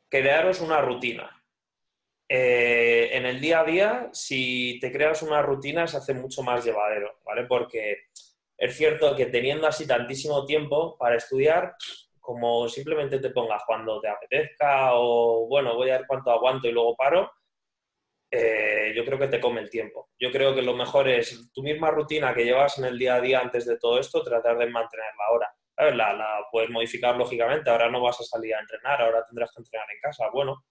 Crearos 0.07 0.61
una 0.61 0.81
rutina. 0.81 1.38
Eh, 2.31 3.09
en 3.13 3.25
el 3.25 3.41
día 3.41 3.61
a 3.61 3.63
día, 3.63 4.09
si 4.13 4.79
te 4.79 4.91
creas 4.91 5.23
una 5.23 5.41
rutina, 5.41 5.87
se 5.87 5.97
hace 5.97 6.13
mucho 6.13 6.43
más 6.43 6.63
llevadero, 6.63 7.19
¿vale? 7.25 7.45
Porque 7.45 7.97
es 8.55 8.77
cierto 8.77 9.15
que 9.15 9.25
teniendo 9.25 9.65
así 9.65 9.87
tantísimo 9.87 10.45
tiempo 10.45 10.95
para 10.99 11.15
estudiar, 11.15 11.73
como 12.19 12.69
simplemente 12.69 13.19
te 13.19 13.31
pongas 13.31 13.63
cuando 13.65 13.99
te 13.99 14.09
apetezca 14.09 14.91
o, 14.93 15.47
bueno, 15.47 15.75
voy 15.75 15.89
a 15.89 15.97
ver 15.97 16.07
cuánto 16.07 16.29
aguanto 16.29 16.67
y 16.67 16.71
luego 16.71 16.95
paro, 16.95 17.31
eh, 18.31 18.93
yo 18.95 19.03
creo 19.05 19.17
que 19.17 19.27
te 19.27 19.39
come 19.39 19.61
el 19.61 19.69
tiempo. 19.71 20.09
Yo 20.19 20.31
creo 20.31 20.53
que 20.53 20.61
lo 20.61 20.75
mejor 20.75 21.07
es 21.07 21.51
tu 21.51 21.63
misma 21.63 21.89
rutina 21.89 22.33
que 22.35 22.45
llevas 22.45 22.77
en 22.77 22.85
el 22.85 22.99
día 22.99 23.15
a 23.15 23.21
día 23.21 23.39
antes 23.39 23.65
de 23.65 23.79
todo 23.79 23.99
esto, 23.99 24.23
tratar 24.23 24.55
de 24.59 24.67
mantenerla 24.67 25.23
ahora. 25.27 25.55
La, 25.95 26.13
la, 26.13 26.45
puedes 26.51 26.69
modificar 26.69 27.15
lógicamente, 27.15 27.69
ahora 27.71 27.89
no 27.89 28.01
vas 28.01 28.19
a 28.19 28.23
salir 28.23 28.53
a 28.53 28.59
entrenar, 28.59 29.01
ahora 29.01 29.25
tendrás 29.25 29.51
que 29.51 29.61
entrenar 29.61 29.87
en 29.89 29.99
casa. 30.01 30.29
Bueno, 30.31 30.65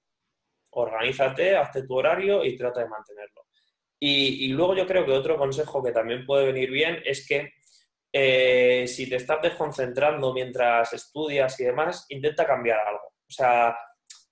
organízate, 0.71 1.57
hazte 1.57 1.87
tu 1.87 1.95
horario 1.95 2.45
y 2.45 2.57
trata 2.57 2.81
de 2.81 2.89
mantenerlo. 2.89 3.47
Y, 4.01 4.49
luego 4.49 4.77
yo 4.77 4.87
creo 4.87 5.05
que 5.05 5.13
otro 5.13 5.37
consejo 5.37 5.83
que 5.83 5.91
también 5.91 6.25
puede 6.25 6.47
venir 6.47 6.71
bien 6.71 7.03
es 7.05 7.27
que 7.27 7.53
eh, 8.13 8.87
si 8.87 9.09
te 9.09 9.17
estás 9.17 9.43
desconcentrando 9.43 10.33
mientras 10.33 10.93
estudias 10.93 11.59
y 11.59 11.65
demás, 11.65 12.07
intenta 12.09 12.47
cambiar 12.47 12.79
algo. 12.79 13.07
O 13.07 13.31
sea, 13.31 13.77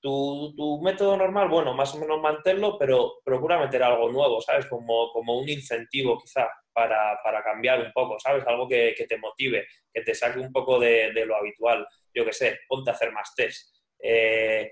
tu, 0.01 0.81
método 0.83 1.17
normal, 1.17 1.49
bueno, 1.49 1.75
más 1.75 1.95
o 1.95 1.99
menos 1.99 2.21
mantenerlo, 2.21 2.79
pero 2.79 3.21
procura 3.25 3.59
meter 3.59 3.83
algo 3.83 4.11
nuevo, 4.11 4.41
¿sabes? 4.41 4.67
Como, 4.67 5.11
como 5.13 5.39
un 5.39 5.49
incentivo 5.49 6.19
quizá 6.19 6.49
para, 6.73 7.19
cambiar 7.43 7.81
un 7.81 7.93
poco, 7.93 8.19
¿sabes? 8.19 8.47
Algo 8.47 8.69
que, 8.69 8.95
te 9.09 9.19
motive, 9.19 9.67
que 9.93 10.03
te 10.03 10.15
saque 10.15 10.39
un 10.39 10.53
poco 10.53 10.79
de, 10.79 11.11
lo 11.27 11.37
habitual. 11.37 11.87
Yo 12.15 12.25
qué 12.25 12.33
sé, 12.33 12.61
ponte 12.69 12.91
a 12.91 12.95
hacer 12.95 13.13
más 13.13 13.35
test. 13.35 13.75
Eh, 13.99 14.71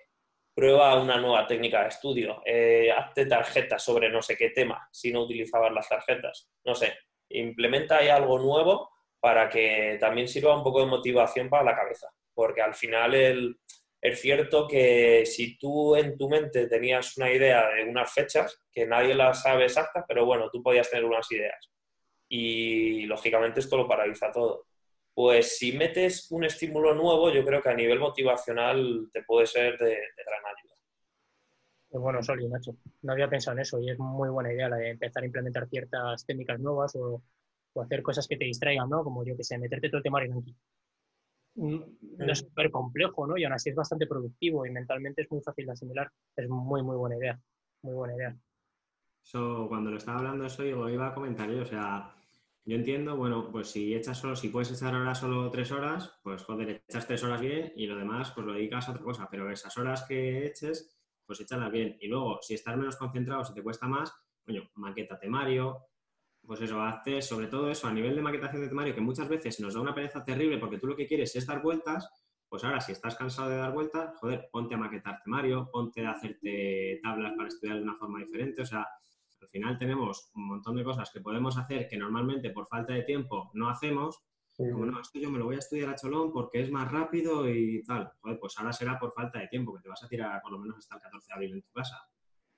prueba 0.55 1.01
una 1.01 1.19
nueva 1.19 1.47
técnica 1.47 1.83
de 1.83 1.89
estudio. 1.89 2.43
Eh, 2.45 2.91
hazte 2.91 3.27
tarjetas 3.27 3.83
sobre 3.83 4.11
no 4.11 4.23
sé 4.23 4.37
qué 4.37 4.51
tema, 4.51 4.89
si 4.93 5.13
no 5.13 5.23
utilizabas 5.23 5.73
las 5.73 5.89
tarjetas. 5.89 6.49
No 6.65 6.75
sé, 6.75 6.95
implementa 7.31 7.99
ahí 7.99 8.09
algo 8.09 8.39
nuevo 8.39 8.91
para 9.21 9.49
que 9.49 9.97
también 10.01 10.29
sirva 10.29 10.57
un 10.57 10.63
poco 10.63 10.81
de 10.81 10.87
motivación 10.87 11.49
para 11.49 11.65
la 11.65 11.75
cabeza. 11.75 12.09
Porque 12.35 12.63
al 12.63 12.75
final 12.75 13.15
el 13.15 13.57
es 14.05 14.21
cierto 14.21 14.69
que 14.69 15.25
si 15.25 15.57
tú 15.57 15.97
en 15.97 16.19
tu 16.19 16.29
mente 16.29 16.67
tenías 16.67 17.17
una 17.17 17.33
idea 17.33 17.71
de 17.71 17.85
unas 17.85 18.13
fechas, 18.13 18.63
que 18.71 18.87
nadie 18.87 19.15
las 19.15 19.41
sabe 19.41 19.65
exactas, 19.65 20.05
pero 20.07 20.27
bueno, 20.27 20.51
tú 20.53 20.63
podías 20.63 20.91
tener 20.91 21.07
unas 21.07 21.27
ideas. 21.33 21.71
Y 22.29 23.07
lógicamente 23.07 23.61
esto 23.61 23.79
lo 23.79 23.89
paraliza 23.89 24.31
todo. 24.31 24.67
Pues 25.15 25.59
si 25.59 25.73
metes 25.73 26.31
un 26.31 26.45
estímulo 26.45 26.95
nuevo, 26.95 27.31
yo 27.31 27.45
creo 27.45 27.63
que 27.63 27.69
a 27.69 27.75
nivel 27.75 28.01
motivacional 28.01 29.09
te 29.13 29.23
puede 29.23 29.47
ser 29.47 29.79
de, 29.79 29.97
gran 30.17 30.43
ayuda. 30.45 30.75
Pues 31.89 32.03
bueno, 32.03 32.23
Soli, 32.23 32.49
Nacho, 32.49 32.77
no 33.03 33.13
había 33.13 33.31
pensado 33.31 33.57
en 33.57 33.63
eso 33.63 33.79
y 33.81 33.91
es 33.91 33.99
muy 33.99 34.29
buena 34.29 34.53
idea 34.53 34.69
la 34.69 34.77
de 34.77 34.91
empezar 34.91 35.23
a 35.23 35.27
implementar 35.27 35.69
ciertas 35.69 36.27
técnicas 36.27 36.59
nuevas 36.59 36.97
o, 36.97 37.23
hacer 37.81 38.03
cosas 38.03 38.29
que 38.29 38.37
te 38.37 38.45
distraigan, 38.45 38.89
¿no? 38.89 39.03
Como 39.03 39.25
yo 39.25 39.37
que 39.37 39.45
sé, 39.45 39.59
meterte 39.59 39.89
todo 39.89 39.99
el 39.99 40.03
tema 40.05 40.21
aquí 40.21 40.55
no 41.57 42.33
es 42.33 42.39
súper 42.39 42.71
complejo, 42.71 43.27
¿no? 43.27 43.37
Y 43.37 43.45
aún 43.45 43.53
así 43.53 43.71
es 43.71 43.77
bastante 43.77 44.07
productivo 44.07 44.67
y 44.67 44.71
mentalmente 44.71 45.23
es 45.23 45.31
muy 45.31 45.41
fácil 45.41 45.67
de 45.67 45.73
asimilar. 45.73 46.11
Es 46.37 46.49
muy, 46.49 46.83
muy 46.83 46.97
buena 46.97 47.17
idea. 47.17 47.41
Muy 47.83 47.95
buena 47.95 48.15
idea. 48.15 48.37
Eso, 49.23 49.67
cuando 49.69 49.91
lo 49.91 49.97
estaba 49.97 50.19
hablando 50.19 50.47
eso, 50.47 50.65
yo 50.65 50.89
iba 50.89 51.09
a 51.09 51.15
comentar 51.15 51.49
yo, 51.51 51.63
o 51.63 51.67
sea, 51.67 52.15
yo 52.67 52.77
entiendo, 52.77 53.17
bueno, 53.17 53.51
pues 53.53 53.69
si 53.69 53.95
echas 53.95 54.19
solo, 54.19 54.35
si 54.37 54.49
puedes 54.49 54.73
echar 54.73 54.95
ahora 54.95 55.15
solo 55.15 55.51
tres 55.51 55.71
horas, 55.71 56.19
pues 56.23 56.43
joder, 56.45 56.83
echas 56.89 57.07
tres 57.07 57.23
horas 57.23 57.41
bien 57.41 57.73
y 57.77 57.87
lo 57.87 57.97
demás, 57.97 58.33
pues 58.35 58.47
lo 58.47 58.55
dedicas 58.55 58.89
a 58.89 58.93
otra 58.93 59.03
cosa. 59.03 59.29
Pero 59.31 59.51
esas 59.51 59.77
horas 59.77 60.05
que 60.09 60.47
eches, 60.47 60.99
pues 61.27 61.41
échalas 61.41 61.71
bien. 61.71 61.97
Y 62.01 62.09
luego, 62.09 62.39
si 62.41 62.55
estás 62.55 62.77
menos 62.77 62.97
concentrado, 62.97 63.45
si 63.45 63.53
te 63.53 63.63
cuesta 63.63 63.87
más, 63.87 64.13
coño, 64.45 64.71
maqueta 64.77 65.19
temario, 65.19 65.79
pues 66.47 66.61
eso, 66.61 66.81
hazte 66.83 67.21
sobre 67.23 67.49
todo 67.49 67.71
eso 67.71 67.87
a 67.87 67.93
nivel 67.93 68.17
de 68.17 68.23
maquetación 68.23 68.63
de 68.63 68.69
temario, 68.69 68.95
que 68.95 69.01
muchas 69.01 69.29
veces 69.29 69.61
nos 69.61 69.75
da 69.75 69.81
una 69.81 69.95
pereza 69.95 70.25
terrible 70.25 70.59
porque 70.59 70.79
tú 70.79 70.87
lo 70.87 70.97
que 70.97 71.07
quieres 71.07 71.35
es 71.37 71.47
dar 71.47 71.63
vueltas, 71.63 72.09
pues 72.49 72.65
ahora 72.65 72.81
si 72.81 72.93
estás 72.93 73.17
cansado 73.17 73.51
de 73.51 73.57
dar 73.57 73.73
vueltas, 73.73 74.15
joder, 74.21 74.49
ponte 74.51 74.75
a 74.75 74.79
maquetar 74.79 75.21
temario, 75.23 75.69
ponte 75.71 76.05
a 76.07 76.13
hacerte 76.13 77.01
tablas 77.03 77.33
para 77.37 77.49
estudiar 77.49 77.77
de 77.77 77.83
una 77.83 77.97
forma 77.97 78.21
diferente, 78.21 78.63
o 78.63 78.67
sea, 78.67 78.87
al 79.45 79.51
final 79.51 79.79
tenemos 79.79 80.31
un 80.35 80.49
montón 80.49 80.77
de 80.77 80.85
cosas 80.85 81.11
que 81.11 81.21
podemos 81.21 81.57
hacer 81.59 81.87
que 81.87 81.99
normalmente 81.99 82.51
por 82.51 82.67
falta 82.67 82.95
de 82.95 83.03
tiempo 83.03 83.51
no 83.55 83.69
hacemos, 83.69 84.23
como 84.57 84.87
no, 84.87 85.01
esto 85.01 85.19
yo 85.19 85.31
me 85.31 85.39
lo 85.39 85.47
voy 85.47 85.57
a 85.57 85.59
estudiar 85.59 85.91
a 85.91 85.97
cholón 85.97 86.33
porque 86.33 86.61
es 86.61 86.71
más 86.71 86.91
rápido 86.91 87.49
y 87.49 87.83
tal. 87.83 88.13
Joder, 88.21 88.39
pues 88.39 88.57
ahora 88.57 88.73
será 88.73 88.99
por 88.99 89.13
falta 89.13 89.41
de 89.41 89.49
tiempo, 89.49 89.75
que 89.75 89.83
te 89.83 89.89
vas 89.89 90.03
a 90.03 90.09
tirar 90.09 90.41
por 90.43 90.53
lo 90.53 90.59
menos 90.59 90.79
hasta 90.79 90.95
el 90.95 91.03
14 91.03 91.27
de 91.27 91.35
abril 91.35 91.53
en 91.55 91.63
tu 91.63 91.73
casa. 91.73 92.09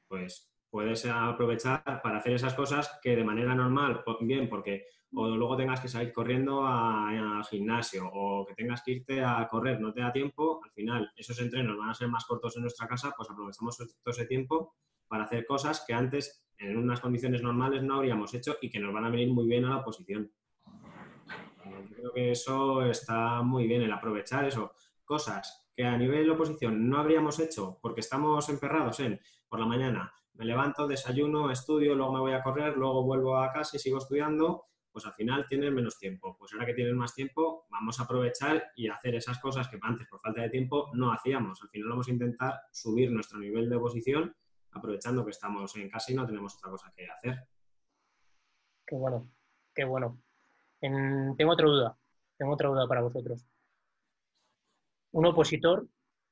Pues 0.07 0.53
puedes 0.71 1.07
aprovechar 1.07 1.83
para 2.03 2.19
hacer 2.19 2.35
esas 2.35 2.55
cosas 2.55 2.99
que 3.03 3.17
de 3.17 3.25
manera 3.25 3.55
normal, 3.55 4.05
bien, 4.21 4.49
porque 4.49 4.85
o 5.15 5.29
luego 5.29 5.57
tengas 5.57 5.81
que 5.81 5.89
salir 5.89 6.13
corriendo 6.13 6.67
al 6.67 7.45
gimnasio 7.45 8.11
o 8.13 8.45
que 8.45 8.55
tengas 8.55 8.83
que 8.83 8.93
irte 8.93 9.25
a 9.25 9.49
correr, 9.49 9.81
no 9.81 9.93
te 9.93 10.03
da 10.03 10.13
tiempo, 10.13 10.61
al 10.63 10.71
final 10.73 11.11
esos 11.17 11.41
entrenos 11.41 11.79
van 11.79 11.89
a 11.89 11.95
ser 11.95 12.09
más 12.09 12.27
cortos 12.27 12.57
en 12.57 12.63
nuestra 12.63 12.87
casa, 12.87 13.15
pues 13.17 13.31
aprovechamos 13.31 13.77
todo 13.77 14.13
ese 14.13 14.27
tiempo 14.27 14.75
para 15.09 15.25
hacer 15.25 15.47
cosas 15.47 15.85
que 15.87 15.95
antes 15.95 16.47
en 16.59 16.77
unas 16.77 17.01
condiciones 17.01 17.43
normales 17.43 17.83
no 17.83 17.97
habríamos 17.97 18.33
hecho 18.35 18.57
y 18.61 18.71
que 18.71 18.79
nos 18.79 18.93
van 18.93 19.05
a 19.05 19.11
venir 19.11 19.29
muy 19.29 19.47
bien 19.47 19.65
a 19.65 19.71
la 19.71 19.79
oposición. 19.79 20.33
Yo 21.65 21.97
creo 21.97 22.13
que 22.13 22.31
eso 22.31 22.83
está 22.83 23.43
muy 23.43 23.67
bien, 23.67 23.83
el 23.83 23.93
aprovechar 23.93 24.45
eso, 24.45 24.73
cosas 25.05 25.69
que 25.75 25.85
a 25.85 25.97
nivel 25.97 26.25
de 26.25 26.31
oposición 26.31 26.89
no 26.89 26.99
habríamos 26.99 27.39
hecho 27.39 27.79
porque 27.83 28.01
estamos 28.01 28.49
emperrados 28.49 29.01
en 29.01 29.21
por 29.49 29.61
la 29.61 29.67
mañana 29.67 30.13
me 30.37 30.45
levanto, 30.45 30.87
desayuno, 30.87 31.51
estudio, 31.51 31.95
luego 31.95 32.13
me 32.13 32.21
voy 32.21 32.33
a 32.33 32.43
correr, 32.43 32.77
luego 32.77 33.03
vuelvo 33.03 33.39
a 33.39 33.53
casa 33.53 33.77
y 33.77 33.81
sigo 33.81 33.99
estudiando, 33.99 34.65
pues 34.93 35.07
al 35.07 35.15
final 35.15 35.47
tienes 35.49 35.73
menos 35.73 35.99
tiempo. 35.99 36.37
Pues 36.39 36.53
ahora 36.53 36.67
que 36.67 36.75
tienes 36.75 36.95
más 36.95 37.15
tiempo, 37.15 37.67
vamos 37.71 37.99
a 37.99 38.03
aprovechar 38.03 38.63
y 38.77 38.89
hacer 38.89 39.15
esas 39.15 39.39
cosas 39.39 39.69
que 39.69 39.79
antes 39.81 40.07
por 40.09 40.21
falta 40.21 40.43
de 40.43 40.51
tiempo 40.51 40.91
no 40.93 41.11
hacíamos. 41.11 41.63
Al 41.63 41.71
final 41.71 41.89
vamos 41.89 42.09
a 42.09 42.11
intentar 42.11 42.55
subir 42.71 43.11
nuestro 43.11 43.39
nivel 43.39 43.71
de 43.71 43.77
oposición 43.77 44.37
aprovechando 44.77 45.25
que 45.25 45.31
estamos 45.31 45.75
en 45.77 45.89
casa 45.89 46.13
y 46.13 46.15
no 46.15 46.27
tenemos 46.27 46.57
otra 46.57 46.71
cosa 46.71 46.93
que 46.95 47.07
hacer. 47.07 47.47
Qué 48.87 48.95
bueno, 48.95 49.29
qué 49.75 49.85
bueno. 49.85 50.21
Tengo 50.81 51.53
otra 51.53 51.67
duda, 51.67 51.99
tengo 52.37 52.53
otra 52.53 52.69
duda 52.69 52.87
para 52.87 53.03
vosotros. 53.03 53.45
Un 55.13 55.27
opositor 55.27 55.87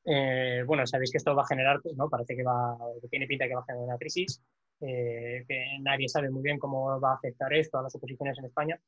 eh, 0.05 0.63
bueno, 0.67 0.87
sabéis 0.87 1.11
que 1.11 1.19
esto 1.19 1.35
va 1.35 1.43
a 1.43 1.47
generar, 1.47 1.81
¿no? 1.97 2.09
Parece 2.11 2.37
que, 2.37 2.43
va, 2.43 2.77
tiene 3.11 3.27
pinta 3.27 3.47
que 3.47 3.55
va 3.55 3.63
a 3.63 3.65
generar 3.65 3.89
una 3.89 3.99
crisis, 3.99 4.43
eh, 4.81 5.45
que 5.49 5.79
nadie 5.81 6.09
sabe 6.09 6.31
muy 6.31 6.43
bien 6.43 6.59
cómo 6.59 7.01
va 7.01 7.13
a 7.13 7.15
afectar 7.15 7.53
esto 7.55 7.79
a 7.79 7.83
las 7.83 7.95
oposiciones 7.95 8.39
en 8.39 8.45
España. 8.47 8.79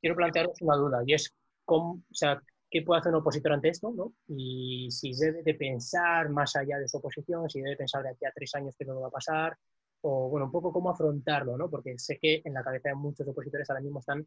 Quiero 0.00 0.16
plantearos 0.16 0.60
una 0.62 0.76
duda 0.76 1.02
y 1.06 1.14
es 1.14 1.34
cómo, 1.64 1.94
o 1.94 2.14
sea, 2.14 2.40
qué 2.74 2.82
puede 2.82 2.98
hacer 2.98 3.12
un 3.12 3.20
opositor 3.20 3.52
ante 3.52 3.68
esto, 3.68 3.92
¿no? 3.94 4.14
Y 4.26 4.88
si 4.90 5.12
debe 5.14 5.44
de 5.44 5.54
pensar 5.54 6.28
más 6.30 6.56
allá 6.56 6.76
de 6.76 6.88
su 6.88 6.96
oposición, 6.96 7.48
si 7.48 7.60
debe 7.60 7.76
pensar 7.76 8.02
de 8.02 8.10
aquí 8.10 8.24
a 8.24 8.32
tres 8.34 8.52
años 8.56 8.74
qué 8.76 8.84
lo 8.84 9.00
va 9.00 9.06
a 9.06 9.12
pasar, 9.12 9.56
o 10.00 10.28
bueno, 10.28 10.46
un 10.46 10.50
poco 10.50 10.72
cómo 10.72 10.90
afrontarlo, 10.90 11.56
¿no? 11.56 11.70
Porque 11.70 11.96
sé 12.00 12.18
que 12.20 12.42
en 12.44 12.52
la 12.52 12.64
cabeza 12.64 12.88
de 12.88 12.96
muchos 12.96 13.28
opositores 13.28 13.70
ahora 13.70 13.80
mismo 13.80 14.00
están 14.00 14.26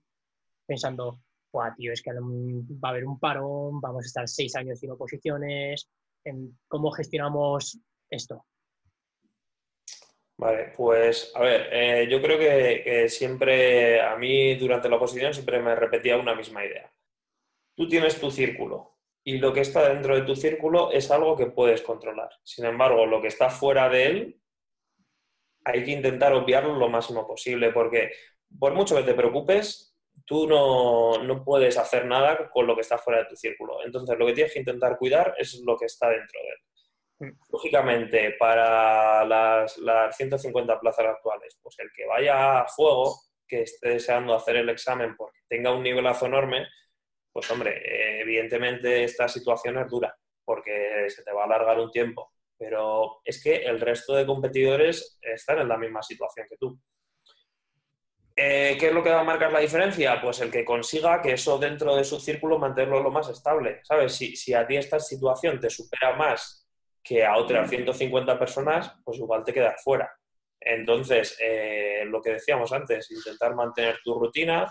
pensando, 0.66 1.20
tío, 1.76 1.92
es 1.92 2.02
que 2.02 2.14
va 2.14 2.88
a 2.88 2.92
haber 2.92 3.06
un 3.06 3.20
parón, 3.20 3.82
vamos 3.82 4.06
a 4.06 4.08
estar 4.08 4.30
seis 4.30 4.56
años 4.56 4.80
sin 4.80 4.92
oposiciones, 4.92 5.90
¿cómo 6.70 6.90
gestionamos 6.92 7.78
esto? 8.10 8.46
Vale, 10.38 10.72
pues 10.78 11.34
a 11.36 11.42
ver, 11.42 11.68
eh, 11.74 12.08
yo 12.10 12.22
creo 12.22 12.40
que, 12.40 13.10
siempre, 13.10 14.00
a 14.00 14.16
mí 14.16 14.56
durante 14.56 14.88
la 14.88 14.96
oposición 14.96 15.34
siempre 15.34 15.60
me 15.62 15.76
repetía 15.76 16.16
una 16.16 16.34
misma 16.34 16.64
idea. 16.64 16.90
Tú 17.78 17.88
tienes 17.88 18.20
tu 18.20 18.32
círculo 18.32 18.98
y 19.24 19.38
lo 19.38 19.54
que 19.54 19.62
está 19.62 19.88
dentro 19.88 20.16
de 20.16 20.24
tu 20.24 20.36
círculo 20.36 20.92
es 20.92 21.12
algo 21.12 21.38
que 21.38 21.46
puedes 21.46 21.84
controlar. 21.84 22.32
Sin 22.44 22.66
embargo, 22.66 23.06
lo 23.06 23.22
que 23.22 23.28
está 23.28 23.50
fuera 23.50 23.88
de 23.88 24.06
él, 24.08 24.42
hay 25.64 25.84
que 25.84 25.92
intentar 25.92 26.34
obviarlo 26.34 26.76
lo 26.76 26.90
máximo 26.90 27.28
posible 27.28 27.72
porque 27.72 28.12
por 28.60 28.74
mucho 28.74 28.96
que 28.96 29.04
te 29.04 29.14
preocupes, 29.14 29.96
tú 30.26 30.48
no, 30.48 31.44
puedes 31.46 31.78
hacer 31.78 32.06
nada 32.06 32.50
con 32.50 32.66
lo 32.68 32.76
que 32.76 32.82
está 32.82 32.98
fuera 32.98 33.20
de 33.20 33.30
tu 33.30 33.36
círculo. 33.36 33.84
Entonces, 33.86 34.18
lo 34.18 34.26
que 34.26 34.34
tienes 34.34 34.54
que 34.54 34.60
intentar 34.60 34.98
cuidar 34.98 35.36
es 35.38 35.62
lo 35.66 35.78
que 35.78 35.86
está 35.86 36.10
dentro 36.10 36.40
de 36.42 36.48
él. 36.48 37.32
Mm. 37.32 37.40
Lógicamente, 37.52 38.36
para 38.40 39.26
las, 39.26 39.78
150 40.16 40.80
plazas 40.80 41.06
actuales, 41.06 41.58
pues 41.62 41.76
el 41.80 41.90
que 41.94 42.06
vaya 42.06 42.62
a 42.62 42.68
fuego, 42.68 43.16
que 43.48 43.62
esté 43.62 43.90
deseando 43.90 44.34
hacer 44.34 44.58
el 44.58 44.70
examen 44.70 45.16
porque 45.16 45.40
tenga 45.48 45.72
un 45.72 45.84
nivelazo 45.84 46.26
enorme, 46.26 46.68
pues 47.38 47.52
hombre, 47.52 48.20
evidentemente 48.20 49.04
esta 49.04 49.28
situación 49.28 49.78
es 49.78 49.88
dura 49.88 50.18
porque 50.44 51.06
se 51.08 51.22
te 51.22 51.32
va 51.32 51.44
a 51.44 51.46
alargar 51.46 51.80
un 51.80 51.92
tiempo. 51.92 52.34
Pero 52.58 53.22
es 53.24 53.44
que 53.44 53.58
el 53.58 53.80
resto 53.80 54.16
de 54.16 54.26
competidores 54.26 55.20
están 55.22 55.60
en 55.60 55.68
la 55.68 55.78
misma 55.78 56.02
situación 56.02 56.48
que 56.50 56.58
tú. 56.58 56.82
Eh, 58.36 58.76
¿Qué 58.80 58.88
es 58.88 58.92
lo 58.92 59.04
que 59.04 59.12
va 59.12 59.20
a 59.20 59.24
marcar 59.24 59.54
la 59.54 59.60
diferencia? 59.60 60.20
Pues 60.20 60.42
el 60.42 60.50
que 60.50 60.66
consiga 60.66 61.22
que 61.22 61.34
eso 61.34 61.60
dentro 61.60 61.96
de 61.96 62.04
su 62.06 62.20
círculo 62.20 62.58
mantenerlo 62.58 63.04
lo 63.04 63.12
más 63.12 63.30
estable. 63.30 63.82
¿Sabes? 63.84 64.16
Si, 64.16 64.54
a 64.56 64.66
ti 64.66 64.76
esta 64.76 65.00
situación 65.00 65.60
te 65.60 65.70
supera 65.70 66.16
más 66.16 66.68
que 67.04 67.24
a 67.24 67.38
otras 67.38 67.70
150 67.70 68.40
personas, 68.40 68.96
pues 69.06 69.20
igual 69.20 69.44
te 69.44 69.54
quedas 69.54 69.80
fuera. 69.84 70.12
Entonces, 70.60 71.38
eh, 71.40 72.02
lo 72.08 72.20
que 72.20 72.32
decíamos 72.32 72.74
antes, 72.74 73.12
intentar 73.12 73.54
mantener 73.54 74.00
tu 74.04 74.18
rutina, 74.18 74.66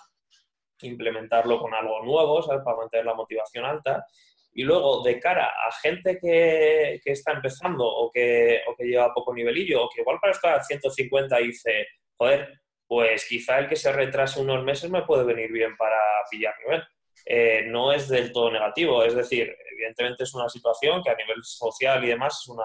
implementarlo 0.82 1.60
con 1.60 1.74
algo 1.74 2.02
nuevo, 2.02 2.42
¿sabes? 2.42 2.62
Para 2.64 2.76
mantener 2.76 3.06
la 3.06 3.14
motivación 3.14 3.64
alta. 3.64 4.04
Y 4.52 4.62
luego, 4.62 5.02
de 5.02 5.20
cara 5.20 5.52
a 5.66 5.70
gente 5.72 6.18
que, 6.18 7.00
está 7.04 7.32
empezando 7.32 7.86
o 7.86 8.10
que, 8.10 8.62
o 8.66 8.74
que 8.74 8.84
lleva 8.84 9.12
poco 9.12 9.34
nivelillo, 9.34 9.84
o 9.84 9.88
que 9.88 10.00
igual 10.00 10.18
para 10.20 10.32
estar 10.32 10.54
a 10.54 10.62
150 10.62 11.36
dice, 11.38 11.86
joder, 12.16 12.60
pues 12.86 13.26
quizá 13.28 13.58
el 13.58 13.68
que 13.68 13.76
se 13.76 13.92
retrase 13.92 14.40
unos 14.40 14.64
meses 14.64 14.90
me 14.90 15.02
puede 15.02 15.24
venir 15.24 15.52
bien 15.52 15.76
para 15.76 15.98
pillar 16.30 16.54
nivel. 16.64 16.82
Eh, 17.24 17.64
no 17.66 17.92
es 17.92 18.08
del 18.08 18.32
todo 18.32 18.50
negativo, 18.50 19.02
es 19.02 19.14
decir, 19.14 19.54
evidentemente 19.72 20.22
es 20.24 20.34
una 20.34 20.48
situación 20.48 21.02
que 21.02 21.10
a 21.10 21.16
nivel 21.16 21.42
social 21.42 22.04
y 22.04 22.08
demás 22.08 22.38
es 22.40 22.48
una, 22.48 22.64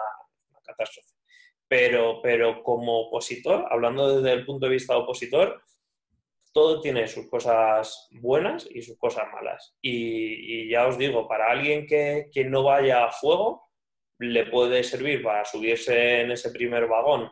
catástrofe. 0.63 1.10
Pero, 1.67 2.21
pero 2.21 2.62
como 2.63 3.08
opositor, 3.08 3.65
hablando 3.69 4.15
desde 4.15 4.34
el 4.34 4.45
punto 4.45 4.67
de 4.67 4.74
vista 4.74 4.97
opositor, 4.97 5.62
todo 6.54 6.82
tiene 6.82 7.08
sus 7.08 7.30
cosas 7.30 8.08
buenas 8.12 8.68
y 8.70 8.82
sus 8.82 8.98
cosas 8.98 9.26
malas. 9.32 9.76
Y, 9.82 10.70
ya 10.70 10.88
os 10.88 10.98
digo, 10.98 11.28
para 11.28 11.52
alguien 11.52 11.86
que, 11.86 12.30
no 12.46 12.64
vaya 12.64 13.06
a 13.06 13.12
fuego, 13.12 13.70
le 14.20 14.46
puede 14.46 14.84
servir 14.84 15.24
para 15.24 15.46
subirse 15.46 16.22
en 16.22 16.32
ese 16.32 16.52
primer 16.52 16.88
vagón 16.88 17.32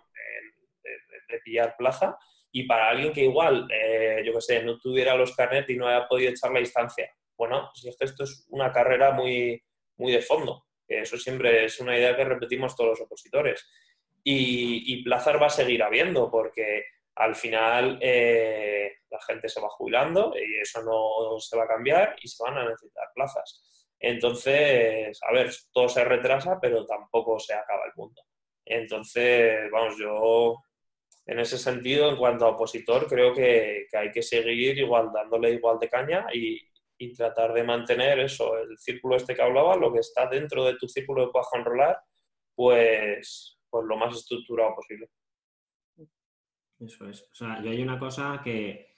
de 1.28 1.40
pillar 1.42 1.76
plaza 1.78 2.18
y 2.52 2.64
para 2.64 2.90
alguien 2.90 3.14
que 3.14 3.26
igual, 3.26 3.68
eh, 3.72 4.24
yo 4.26 4.34
qué 4.34 4.42
sé, 4.42 4.64
no 4.64 4.80
tuviera 4.80 5.16
los 5.16 5.36
carnet 5.36 5.70
y 5.70 5.76
no 5.76 5.88
haya 5.88 6.08
podido 6.08 6.32
echar 6.32 6.52
la 6.52 6.60
distancia. 6.60 7.12
Bueno, 7.38 7.70
si 7.76 7.88
es 7.88 7.96
que 7.96 8.06
esto 8.06 8.24
es 8.24 8.48
una 8.50 8.72
carrera 8.72 9.12
muy, 9.12 9.62
muy 9.98 10.12
de 10.12 10.22
fondo. 10.22 10.66
Eso 10.88 11.18
siempre 11.18 11.66
es 11.66 11.80
una 11.80 11.96
idea 11.96 12.16
que 12.16 12.26
repetimos 12.26 12.76
todos 12.76 12.92
los 12.92 13.02
opositores. 13.02 13.70
Y, 14.24 14.96
y 14.96 15.04
va 15.08 15.18
a 15.18 15.50
seguir 15.50 15.84
habiendo 15.84 16.30
porque 16.32 16.84
al 17.20 17.36
final 17.36 18.00
eh, 18.02 18.94
la 19.10 19.20
gente 19.22 19.50
se 19.50 19.60
va 19.60 19.68
jubilando 19.70 20.34
y 20.36 20.62
eso 20.62 20.82
no 20.84 21.38
se 21.38 21.58
va 21.58 21.66
a 21.66 21.68
cambiar 21.68 22.16
y 22.22 22.28
se 22.30 22.42
van 22.44 22.58
a 22.58 22.70
necesitar 22.70 23.10
plazas. 23.14 23.90
Entonces, 24.00 25.20
a 25.28 25.34
ver, 25.34 25.52
todo 25.74 25.90
se 25.90 26.06
retrasa, 26.06 26.58
pero 26.62 26.86
tampoco 26.86 27.38
se 27.38 27.54
acaba 27.54 27.84
el 27.86 27.92
mundo. 27.98 28.22
Entonces, 28.66 29.70
vamos, 29.70 29.98
yo 30.00 30.56
en 31.26 31.40
ese 31.40 31.58
sentido, 31.58 32.10
en 32.10 32.16
cuanto 32.16 32.46
a 32.46 32.52
opositor, 32.52 33.06
creo 33.08 33.34
que, 33.34 33.88
hay 33.92 34.12
que 34.12 34.22
seguir 34.22 34.78
igual 34.78 35.12
dándole 35.14 35.52
igual 35.52 35.78
de 35.78 35.90
caña 35.90 36.26
y, 36.34 36.66
tratar 37.16 37.54
de 37.54 37.64
mantener 37.64 38.20
eso, 38.20 38.58
el 38.58 38.78
círculo 38.78 39.16
este 39.16 39.34
que 39.34 39.42
hablaba, 39.42 39.76
lo 39.78 39.92
que 39.92 40.00
está 40.00 40.28
dentro 40.28 40.66
de 40.66 40.76
tu 40.76 40.88
círculo 40.88 41.26
de 41.26 41.32
puedas 41.32 41.48
controlar, 41.50 41.98
pues, 42.54 43.58
pues 43.70 43.86
lo 43.86 43.98
más 43.98 44.16
estructurado 44.16 44.76
posible. 44.76 45.10
Eso 46.80 47.10
es. 47.10 47.24
O 47.32 47.36
sea, 47.36 47.62
yo 47.62 47.72
hay 47.72 47.82
una 47.82 48.00
cosa 48.00 48.42
que, 48.44 48.96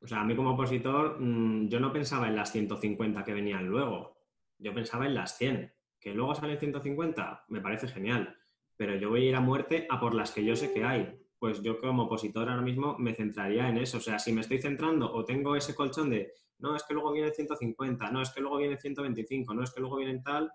o 0.00 0.06
sea, 0.06 0.20
a 0.20 0.24
mí 0.24 0.36
como 0.36 0.52
opositor, 0.52 1.20
mm, 1.20 1.68
yo 1.68 1.80
no 1.80 1.92
pensaba 1.92 2.28
en 2.28 2.36
las 2.36 2.52
150 2.52 3.24
que 3.24 3.34
venían 3.34 3.66
luego, 3.66 4.18
yo 4.58 4.72
pensaba 4.72 5.06
en 5.06 5.14
las 5.14 5.36
100. 5.36 5.72
Que 6.00 6.14
luego 6.14 6.34
salen 6.34 6.58
150, 6.58 7.44
me 7.48 7.60
parece 7.60 7.86
genial, 7.86 8.36
pero 8.76 8.96
yo 8.96 9.10
voy 9.10 9.26
a 9.26 9.28
ir 9.28 9.36
a 9.36 9.40
muerte 9.40 9.86
a 9.88 10.00
por 10.00 10.14
las 10.14 10.32
que 10.32 10.44
yo 10.44 10.56
sé 10.56 10.72
que 10.72 10.84
hay 10.84 11.22
pues 11.42 11.60
yo 11.60 11.76
como 11.76 12.04
opositor 12.04 12.48
ahora 12.48 12.62
mismo 12.62 12.96
me 13.00 13.16
centraría 13.16 13.68
en 13.68 13.76
eso. 13.76 13.96
O 13.96 14.00
sea, 14.00 14.20
si 14.20 14.32
me 14.32 14.42
estoy 14.42 14.62
centrando 14.62 15.12
o 15.12 15.24
tengo 15.24 15.56
ese 15.56 15.74
colchón 15.74 16.08
de, 16.08 16.32
no, 16.60 16.76
es 16.76 16.84
que 16.84 16.94
luego 16.94 17.10
viene 17.10 17.32
150, 17.32 18.12
no, 18.12 18.22
es 18.22 18.30
que 18.30 18.40
luego 18.40 18.58
viene 18.58 18.76
125, 18.76 19.52
no, 19.52 19.64
es 19.64 19.72
que 19.72 19.80
luego 19.80 19.96
vienen 19.96 20.22
tal, 20.22 20.52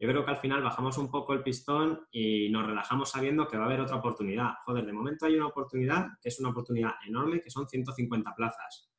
yo 0.00 0.08
creo 0.08 0.24
que 0.24 0.30
al 0.30 0.36
final 0.36 0.62
bajamos 0.62 0.96
un 0.96 1.10
poco 1.10 1.32
el 1.32 1.42
pistón 1.42 2.06
y 2.12 2.48
nos 2.50 2.66
relajamos 2.66 3.10
sabiendo 3.10 3.48
que 3.48 3.56
va 3.56 3.64
a 3.64 3.66
haber 3.66 3.80
otra 3.80 3.96
oportunidad. 3.96 4.54
Joder, 4.64 4.86
de 4.86 4.92
momento 4.92 5.26
hay 5.26 5.34
una 5.34 5.48
oportunidad 5.48 6.06
que 6.22 6.28
es 6.28 6.38
una 6.38 6.50
oportunidad 6.50 6.92
enorme, 7.06 7.40
que 7.40 7.50
son 7.50 7.68
150 7.68 8.34
plazas. 8.36 8.90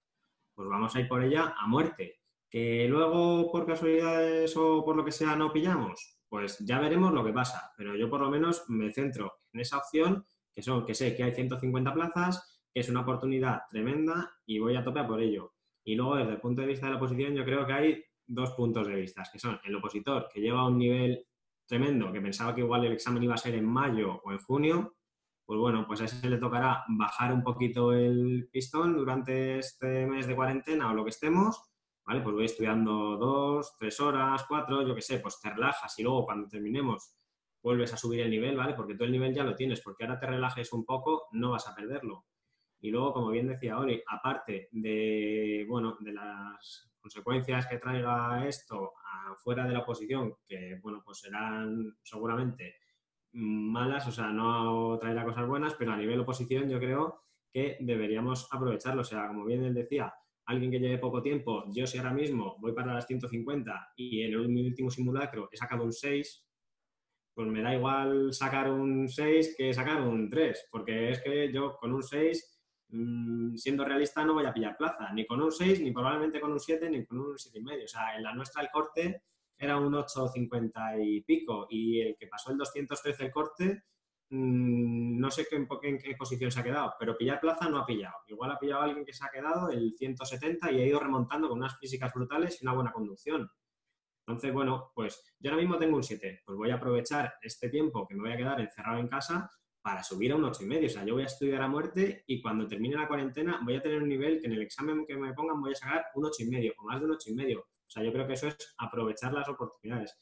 Pues 0.54 0.68
vamos 0.68 0.94
a 0.94 1.00
ir 1.00 1.08
por 1.08 1.24
ella 1.24 1.56
a 1.58 1.68
muerte. 1.68 2.20
Que 2.50 2.88
luego, 2.90 3.50
por 3.50 3.66
casualidades 3.66 4.58
o 4.58 4.84
por 4.84 4.98
lo 4.98 5.06
que 5.06 5.12
sea, 5.12 5.36
no 5.36 5.54
pillamos, 5.54 6.20
pues 6.28 6.58
ya 6.60 6.80
veremos 6.80 7.14
lo 7.14 7.24
que 7.24 7.32
pasa. 7.32 7.72
Pero 7.78 7.96
yo 7.96 8.10
por 8.10 8.20
lo 8.20 8.30
menos 8.30 8.66
me 8.68 8.92
centro 8.92 9.40
en 9.54 9.62
esa 9.62 9.78
opción, 9.78 10.26
que 10.54 10.62
son 10.62 10.86
que 10.86 10.96
sé 10.96 11.16
que 11.16 11.24
hay 11.24 11.32
150 11.32 11.94
plazas, 11.94 12.62
que 12.74 12.82
es 12.82 12.90
una 12.90 13.02
oportunidad 13.02 13.62
tremenda 13.70 14.34
y 14.46 14.60
voy 14.60 14.76
a 14.76 14.84
tope 14.84 15.04
por 15.06 15.22
ello. 15.22 15.54
Y 15.86 15.96
luego, 15.96 16.18
desde 16.18 16.34
el 16.34 16.42
punto 16.42 16.62
de 16.62 16.68
vista 16.68 16.88
de 16.88 16.92
la 16.92 16.98
oposición, 16.98 17.36
yo 17.36 17.46
creo 17.46 17.66
que 17.66 17.74
hay 17.74 18.04
dos 18.30 18.52
puntos 18.52 18.88
de 18.88 18.96
vista, 18.96 19.24
que 19.32 19.40
son 19.40 19.60
el 19.64 19.76
opositor, 19.76 20.30
que 20.32 20.40
lleva 20.40 20.68
un 20.68 20.78
nivel 20.78 21.26
tremendo, 21.66 22.12
que 22.12 22.22
pensaba 22.22 22.54
que 22.54 22.62
igual 22.62 22.86
el 22.86 22.94
examen 22.94 23.24
iba 23.24 23.34
a 23.34 23.38
ser 23.38 23.56
en 23.56 23.66
mayo 23.66 24.22
o 24.24 24.32
en 24.32 24.40
junio, 24.40 24.96
pues 25.46 25.60
bueno, 25.60 25.86
pues 25.88 26.02
a 26.02 26.06
ese 26.06 26.30
le 26.30 26.38
tocará 26.38 26.84
bajar 26.90 27.34
un 27.34 27.44
poquito 27.44 27.92
el 27.92 28.48
pistón 28.52 28.96
durante 28.96 29.58
este 29.58 30.06
mes 30.06 30.28
de 30.28 30.36
cuarentena 30.36 30.92
o 30.92 30.94
lo 30.94 31.04
que 31.04 31.10
estemos, 31.10 31.60
¿vale? 32.06 32.22
Pues 32.22 32.36
voy 32.36 32.46
estudiando 32.46 33.18
dos, 33.18 33.76
tres 33.78 34.00
horas, 34.00 34.46
cuatro, 34.48 34.88
yo 34.88 34.94
qué 34.94 35.02
sé, 35.02 35.20
pues 35.20 35.40
te 35.42 35.50
relajas 35.50 35.98
y 35.98 36.04
luego 36.04 36.26
cuando 36.26 36.48
terminemos 36.48 37.16
vuelves 37.64 37.94
a 37.94 37.98
subir 37.98 38.22
el 38.22 38.30
nivel, 38.30 38.56
¿vale? 38.56 38.74
Porque 38.76 38.96
tú 38.96 39.04
el 39.04 39.12
nivel 39.12 39.34
ya 39.34 39.44
lo 39.44 39.56
tienes, 39.56 39.82
porque 39.82 40.04
ahora 40.04 40.20
te 40.20 40.28
relajes 40.28 40.72
un 40.72 40.86
poco, 40.86 41.28
no 41.32 41.52
vas 41.52 41.68
a 41.68 41.76
perderlo. 41.76 42.26
Y 42.82 42.92
luego, 42.92 43.14
como 43.14 43.32
bien 43.32 43.48
decía 43.48 43.78
Oli, 43.78 44.02
aparte 44.08 44.70
de, 44.72 45.66
bueno, 45.68 45.98
de 46.00 46.14
las 46.14 46.89
consecuencias 47.00 47.68
que 47.68 47.78
traiga 47.78 48.46
esto 48.48 48.94
fuera 49.44 49.66
de 49.66 49.74
la 49.74 49.80
oposición, 49.80 50.36
que, 50.48 50.80
bueno, 50.82 51.02
pues 51.04 51.20
serán 51.20 51.98
seguramente 52.04 52.76
malas, 53.34 54.08
o 54.08 54.12
sea, 54.12 54.28
no 54.28 54.98
traerá 55.00 55.24
cosas 55.24 55.48
buenas, 55.48 55.76
pero 55.76 55.92
a 55.92 55.98
nivel 55.98 56.20
oposición 56.20 56.70
yo 56.70 56.80
creo 56.80 57.24
que 57.52 57.78
deberíamos 57.80 58.48
aprovecharlo. 58.52 59.02
O 59.02 59.06
sea, 59.06 59.28
como 59.28 59.46
bien 59.46 59.64
él 59.64 59.74
decía, 59.74 60.14
alguien 60.46 60.72
que 60.72 60.80
lleve 60.80 60.98
poco 60.98 61.22
tiempo, 61.22 61.66
yo 61.72 61.86
si 61.86 61.98
ahora 62.00 62.14
mismo 62.14 62.58
voy 62.60 62.74
para 62.74 62.94
las 62.94 63.06
150 63.06 63.94
y 63.96 64.24
en 64.24 64.32
el 64.32 64.38
último 64.38 64.90
simulacro 64.90 65.48
he 65.52 65.58
sacado 65.58 65.84
un 65.84 65.94
6, 65.94 66.48
pues 67.36 67.48
me 67.48 67.62
da 67.62 67.76
igual 67.76 68.34
sacar 68.34 68.70
un 68.70 69.08
6 69.08 69.56
que 69.58 69.74
sacar 69.74 70.02
un 70.02 70.30
3, 70.30 70.68
porque 70.72 71.12
es 71.12 71.22
que 71.22 71.54
yo 71.54 71.78
con 71.78 71.94
un 71.94 72.04
6 72.04 72.59
Mm, 72.92 73.56
siendo 73.56 73.86
realista, 73.86 74.26
no 74.26 74.34
voy 74.34 74.46
a 74.46 74.54
pillar 74.54 74.76
plaza, 74.76 75.12
ni 75.14 75.26
con 75.26 75.42
un 75.42 75.52
6, 75.52 75.82
ni 75.82 75.92
probablemente 75.92 76.40
con 76.42 76.52
un 76.52 76.60
7, 76.60 76.90
ni 76.90 77.06
con 77.06 77.20
un 77.20 77.38
7,5. 77.38 77.84
O 77.84 77.88
sea, 77.88 78.16
en 78.16 78.24
la 78.24 78.34
nuestra 78.34 78.64
el 78.64 78.70
corte 78.70 79.24
era 79.58 79.78
un 79.78 79.94
8,50 79.94 80.98
y 81.04 81.22
pico, 81.22 81.68
y 81.70 82.02
el 82.02 82.16
que 82.18 82.28
pasó 82.28 82.52
el 82.52 82.58
213 82.58 83.26
el 83.26 83.32
corte, 83.32 83.84
mm, 84.30 85.20
no 85.20 85.30
sé 85.30 85.46
en, 85.52 85.68
en, 85.84 85.98
qué 86.00 86.16
posición 86.16 86.52
se 86.52 86.60
ha 86.62 86.64
quedado, 86.64 86.94
pero 87.00 87.18
pillar 87.18 87.40
plaza 87.40 87.70
no 87.70 87.78
ha 87.80 87.86
pillado. 87.86 88.16
Igual 88.28 88.52
ha 88.52 88.60
pillado 88.60 88.82
alguien 88.82 89.06
que 89.06 89.14
se 89.14 89.24
ha 89.26 89.30
quedado 89.30 89.70
el 89.70 89.94
170 89.98 90.72
y 90.72 90.82
ha 90.82 90.86
ido 90.88 91.00
remontando 91.00 91.48
con 91.50 91.60
unas 91.60 91.78
físicas 91.78 92.12
brutales 92.14 92.60
y 92.62 92.66
una 92.66 92.74
buena 92.74 92.92
conducción. 92.92 93.52
Entonces, 94.28 94.54
bueno, 94.54 94.92
pues 94.96 95.24
yo 95.40 95.52
ahora 95.52 95.62
mismo 95.62 95.78
tengo 95.78 95.98
un 95.98 96.04
7, 96.04 96.44
pues 96.46 96.58
voy 96.58 96.72
a 96.72 96.76
aprovechar 96.76 97.34
este 97.42 97.70
tiempo 97.70 98.08
que 98.08 98.16
me 98.16 98.22
voy 98.22 98.32
a 98.34 98.38
quedar 98.38 98.60
encerrado 98.62 99.00
en 99.00 99.08
casa 99.08 99.52
para 99.82 100.04
subir 100.04 100.32
a 100.32 100.36
un 100.36 100.44
8,5. 100.44 100.86
O 100.86 100.90
sea, 100.90 101.06
yo 101.06 101.14
voy 101.14 101.24
a 101.24 101.28
estudiar 101.28 101.62
a 101.62 101.68
muerte 101.68 102.24
y 102.28 102.42
cuando 102.42 102.68
termine 102.68 102.96
la 102.96 103.08
cuarentena 103.08 103.60
voy 103.64 103.76
a 103.76 103.82
tener 103.82 104.02
un 104.02 104.10
nivel 104.10 104.40
que 104.40 104.48
en 104.48 104.54
el 104.54 104.62
examen 104.62 105.06
que 105.06 105.16
me 105.16 105.34
pongan 105.34 105.62
voy 105.62 105.72
a 105.72 105.76
sacar 105.76 106.06
un 106.16 106.26
8,5 106.26 106.74
o 106.78 106.84
más 106.84 107.00
de 107.00 107.06
un 107.06 107.12
8,5. 107.14 107.60
O 107.60 107.92
sea, 107.92 108.04
yo 108.04 108.12
creo 108.12 108.28
que 108.28 108.34
eso 108.34 108.48
es 108.48 108.76
aprovechar 108.78 109.34
las 109.34 109.50
oportunidades. 109.50 110.16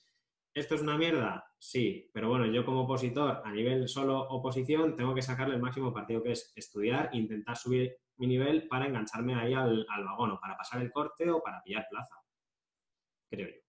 ¿Esto 0.53 0.73
es 0.73 0.81
una 0.81 0.97
mierda? 0.97 1.45
Sí, 1.59 2.09
pero 2.13 2.29
bueno, 2.29 2.47
yo 2.47 2.65
como 2.65 2.81
opositor, 2.81 3.41
a 3.45 3.51
nivel 3.51 3.87
solo 3.87 4.21
oposición, 4.21 4.95
tengo 4.95 5.13
que 5.13 5.21
sacarle 5.21 5.53
el 5.53 5.61
máximo 5.61 5.93
partido 5.93 6.23
que 6.23 6.31
es 6.31 6.51
estudiar, 6.55 7.09
intentar 7.13 7.55
subir 7.55 7.95
mi 8.17 8.25
nivel 8.25 8.67
para 8.67 8.87
engancharme 8.87 9.35
ahí 9.35 9.53
al, 9.53 9.85
vagón, 10.03 10.31
o 10.31 10.39
para 10.39 10.57
pasar 10.57 10.81
el 10.81 10.91
corte 10.91 11.29
o 11.29 11.43
para 11.43 11.61
pillar 11.61 11.85
plaza. 11.89 12.15
Creo 13.29 13.49
yo. 13.49 13.61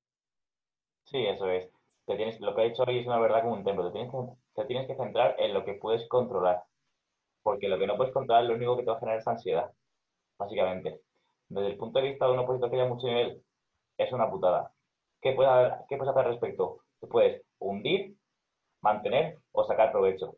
Sí, 1.05 1.27
eso 1.27 1.51
es. 1.51 1.71
Te 2.07 2.17
tienes, 2.17 2.41
lo 2.41 2.55
que 2.55 2.63
ha 2.63 2.65
dicho 2.65 2.85
hoy 2.87 3.01
es 3.01 3.07
una 3.07 3.19
verdad 3.19 3.43
como 3.43 3.57
un 3.57 3.65
templo. 3.65 3.87
Te 3.87 3.93
tienes 3.93 4.11
que 4.11 4.17
tienes 4.67 4.87
que 4.87 4.97
centrar 4.97 5.37
en 5.39 5.55
lo 5.55 5.65
que 5.65 5.75
puedes 5.75 6.07
controlar. 6.09 6.65
Porque 7.43 7.69
lo 7.69 7.79
que 7.79 7.87
no 7.87 7.97
puedes 7.97 8.13
controlar, 8.13 8.45
lo 8.45 8.55
único 8.55 8.77
que 8.77 8.83
te 8.85 8.91
va 8.91 8.97
a 8.97 9.01
generar 9.01 9.21
es 9.21 9.29
ansiedad, 9.29 9.73
básicamente. 10.39 11.01
Desde 11.49 11.69
el 11.69 11.77
punto 11.79 12.01
de 12.01 12.11
vista 12.11 12.27
de 12.27 12.33
un 12.33 12.41
opositor 12.41 12.71
que 12.71 12.77
haya 12.77 12.89
mucho 12.89 13.07
nivel, 13.07 13.43
es 13.99 14.13
una 14.13 14.31
putada. 14.31 14.73
¿Qué 15.21 15.33
puedes, 15.33 15.73
¿Qué 15.89 15.97
puedes 15.97 16.11
hacer 16.11 16.27
al 16.27 16.33
respecto? 16.33 16.81
Tú 17.01 17.09
puedes 17.09 17.43
hundir, 17.59 18.17
mantener 18.83 19.39
o 19.53 19.65
sacar 19.65 19.93
provecho. 19.93 20.37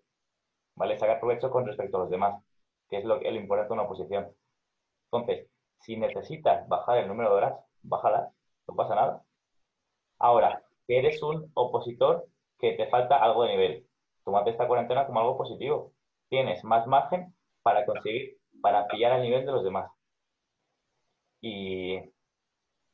¿Vale? 0.76 0.98
Sacar 0.98 1.20
provecho 1.20 1.50
con 1.50 1.66
respecto 1.66 1.96
a 1.98 2.00
los 2.00 2.10
demás, 2.10 2.42
que 2.88 2.98
es 2.98 3.04
lo, 3.04 3.20
lo 3.20 3.36
importante 3.36 3.68
de 3.68 3.74
una 3.74 3.84
oposición. 3.84 4.32
Entonces, 5.12 5.48
si 5.80 5.96
necesitas 5.96 6.68
bajar 6.68 6.98
el 6.98 7.08
número 7.08 7.30
de 7.30 7.36
horas, 7.36 7.60
bájala, 7.82 8.32
no 8.68 8.74
pasa 8.76 8.94
nada. 8.94 9.24
Ahora, 10.18 10.62
que 10.86 10.98
eres 10.98 11.22
un 11.22 11.50
opositor 11.54 12.26
que 12.58 12.72
te 12.74 12.88
falta 12.88 13.16
algo 13.16 13.44
de 13.44 13.50
nivel 13.50 13.89
tómate 14.30 14.50
esta 14.50 14.68
cuarentena 14.68 15.06
como 15.06 15.20
algo 15.20 15.36
positivo. 15.36 15.92
Tienes 16.28 16.62
más 16.62 16.86
margen 16.86 17.34
para 17.62 17.84
conseguir, 17.84 18.38
para 18.62 18.86
pillar 18.86 19.12
al 19.12 19.22
nivel 19.22 19.44
de 19.44 19.52
los 19.52 19.64
demás. 19.64 19.90
Y, 21.40 21.96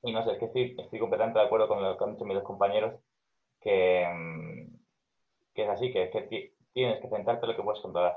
y 0.02 0.12
no 0.12 0.24
sé, 0.24 0.32
es 0.32 0.38
que 0.38 0.46
estoy, 0.46 0.76
estoy 0.78 0.98
completamente 0.98 1.38
de 1.38 1.44
acuerdo 1.44 1.68
con 1.68 1.82
lo 1.82 1.96
que 1.96 2.04
han 2.04 2.12
dicho 2.12 2.24
mis 2.24 2.40
compañeros, 2.40 2.94
que, 3.60 4.06
mm, 4.08 4.76
que 5.54 5.62
es 5.62 5.68
así, 5.68 5.92
que, 5.92 6.04
es 6.04 6.10
que 6.10 6.54
tienes 6.72 7.00
que 7.02 7.08
centrarte 7.08 7.44
en 7.44 7.50
lo 7.50 7.56
que 7.56 7.62
puedes 7.62 7.82
controlar. 7.82 8.16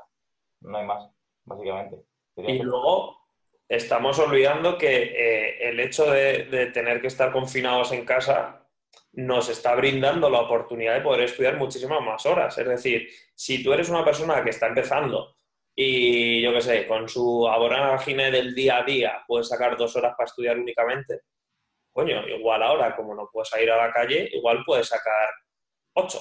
No 0.61 0.77
hay 0.77 0.85
más, 0.85 1.11
básicamente. 1.43 1.97
y 2.37 2.59
luego 2.59 3.17
estamos 3.67 4.17
olvidando 4.17 4.77
que 4.77 5.03
eh, 5.03 5.69
el 5.69 5.79
hecho 5.81 6.09
de, 6.09 6.45
de 6.45 6.67
tener 6.67 7.01
que 7.01 7.07
estar 7.07 7.33
confinados 7.33 7.91
en 7.91 8.05
casa 8.05 8.58
nos 9.13 9.49
está 9.49 9.75
brindando 9.75 10.29
la 10.29 10.41
oportunidad 10.41 10.95
de 10.95 11.01
poder 11.01 11.21
estudiar 11.21 11.57
muchísimas 11.57 12.01
más 12.01 12.25
horas. 12.25 12.57
Es 12.57 12.67
decir, 12.67 13.09
si 13.33 13.63
tú 13.63 13.73
eres 13.73 13.89
una 13.89 14.05
persona 14.05 14.43
que 14.43 14.51
está 14.51 14.67
empezando 14.67 15.35
y 15.75 16.41
yo 16.41 16.53
qué 16.53 16.61
sé, 16.61 16.87
con 16.87 17.07
su 17.07 17.47
aborágine 17.47 18.31
del 18.31 18.53
día 18.53 18.77
a 18.77 18.83
día 18.83 19.23
puedes 19.27 19.47
sacar 19.47 19.77
dos 19.77 19.95
horas 19.95 20.13
para 20.17 20.27
estudiar 20.27 20.57
únicamente, 20.57 21.21
coño, 21.91 22.27
igual 22.27 22.63
ahora, 22.63 22.95
como 22.95 23.15
no 23.15 23.29
puedes 23.31 23.49
ir 23.61 23.71
a 23.71 23.77
la 23.87 23.91
calle, 23.91 24.29
igual 24.33 24.63
puedes 24.65 24.87
sacar 24.87 25.29
ocho. 25.93 26.19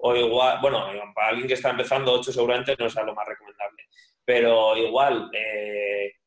O 0.00 0.14
igual, 0.14 0.58
bueno, 0.60 0.86
para 1.14 1.28
alguien 1.28 1.48
que 1.48 1.54
está 1.54 1.70
empezando, 1.70 2.12
ocho 2.12 2.32
seguramente 2.32 2.76
no 2.78 2.86
es 2.86 2.94
lo 2.94 3.14
más 3.14 3.26
recomendable. 3.26 3.84
Pero 4.24 4.76
igual, 4.76 5.28
eh, 5.32 6.17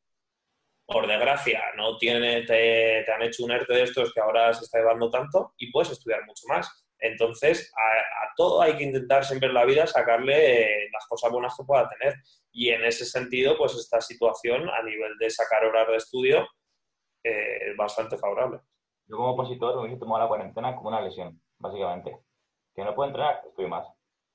por 0.86 1.06
desgracia, 1.06 1.62
no 1.76 1.96
tiene, 1.96 2.42
te, 2.42 3.10
han 3.10 3.22
hecho 3.22 3.44
un 3.44 3.52
ERTE 3.52 3.72
de 3.72 3.82
estos 3.82 4.12
que 4.12 4.20
ahora 4.20 4.52
se 4.52 4.64
está 4.64 4.78
llevando 4.78 5.10
tanto 5.10 5.54
y 5.56 5.70
puedes 5.70 5.90
estudiar 5.90 6.24
mucho 6.26 6.46
más. 6.48 6.86
Entonces, 6.98 7.72
a, 7.76 8.28
todo 8.36 8.62
hay 8.62 8.76
que 8.76 8.84
intentar 8.84 9.24
siempre 9.24 9.48
en 9.48 9.54
la 9.54 9.64
vida 9.64 9.86
sacarle 9.86 10.88
las 10.90 11.06
cosas 11.06 11.30
buenas 11.30 11.54
que 11.56 11.64
pueda 11.64 11.88
tener. 11.88 12.14
Y 12.50 12.70
en 12.70 12.84
ese 12.84 13.04
sentido, 13.04 13.56
pues 13.56 13.74
esta 13.74 14.00
situación 14.00 14.68
a 14.68 14.82
nivel 14.82 15.16
de 15.18 15.30
sacar 15.30 15.64
horas 15.64 15.88
de 15.88 15.96
estudio 15.96 16.46
eh, 17.24 17.70
es 17.70 17.76
bastante 17.76 18.16
favorable. 18.16 18.60
Yo 19.06 19.16
como 19.16 19.32
opositor 19.32 19.74
me 19.76 19.82
hubiese 19.82 19.98
tomado 19.98 20.22
la 20.22 20.28
cuarentena 20.28 20.74
como 20.74 20.88
una 20.88 21.00
lesión, 21.00 21.40
básicamente. 21.58 22.16
Que 22.74 22.84
no 22.84 22.94
puedo 22.94 23.08
entrenar, 23.08 23.42
estoy 23.46 23.66
más. 23.66 23.86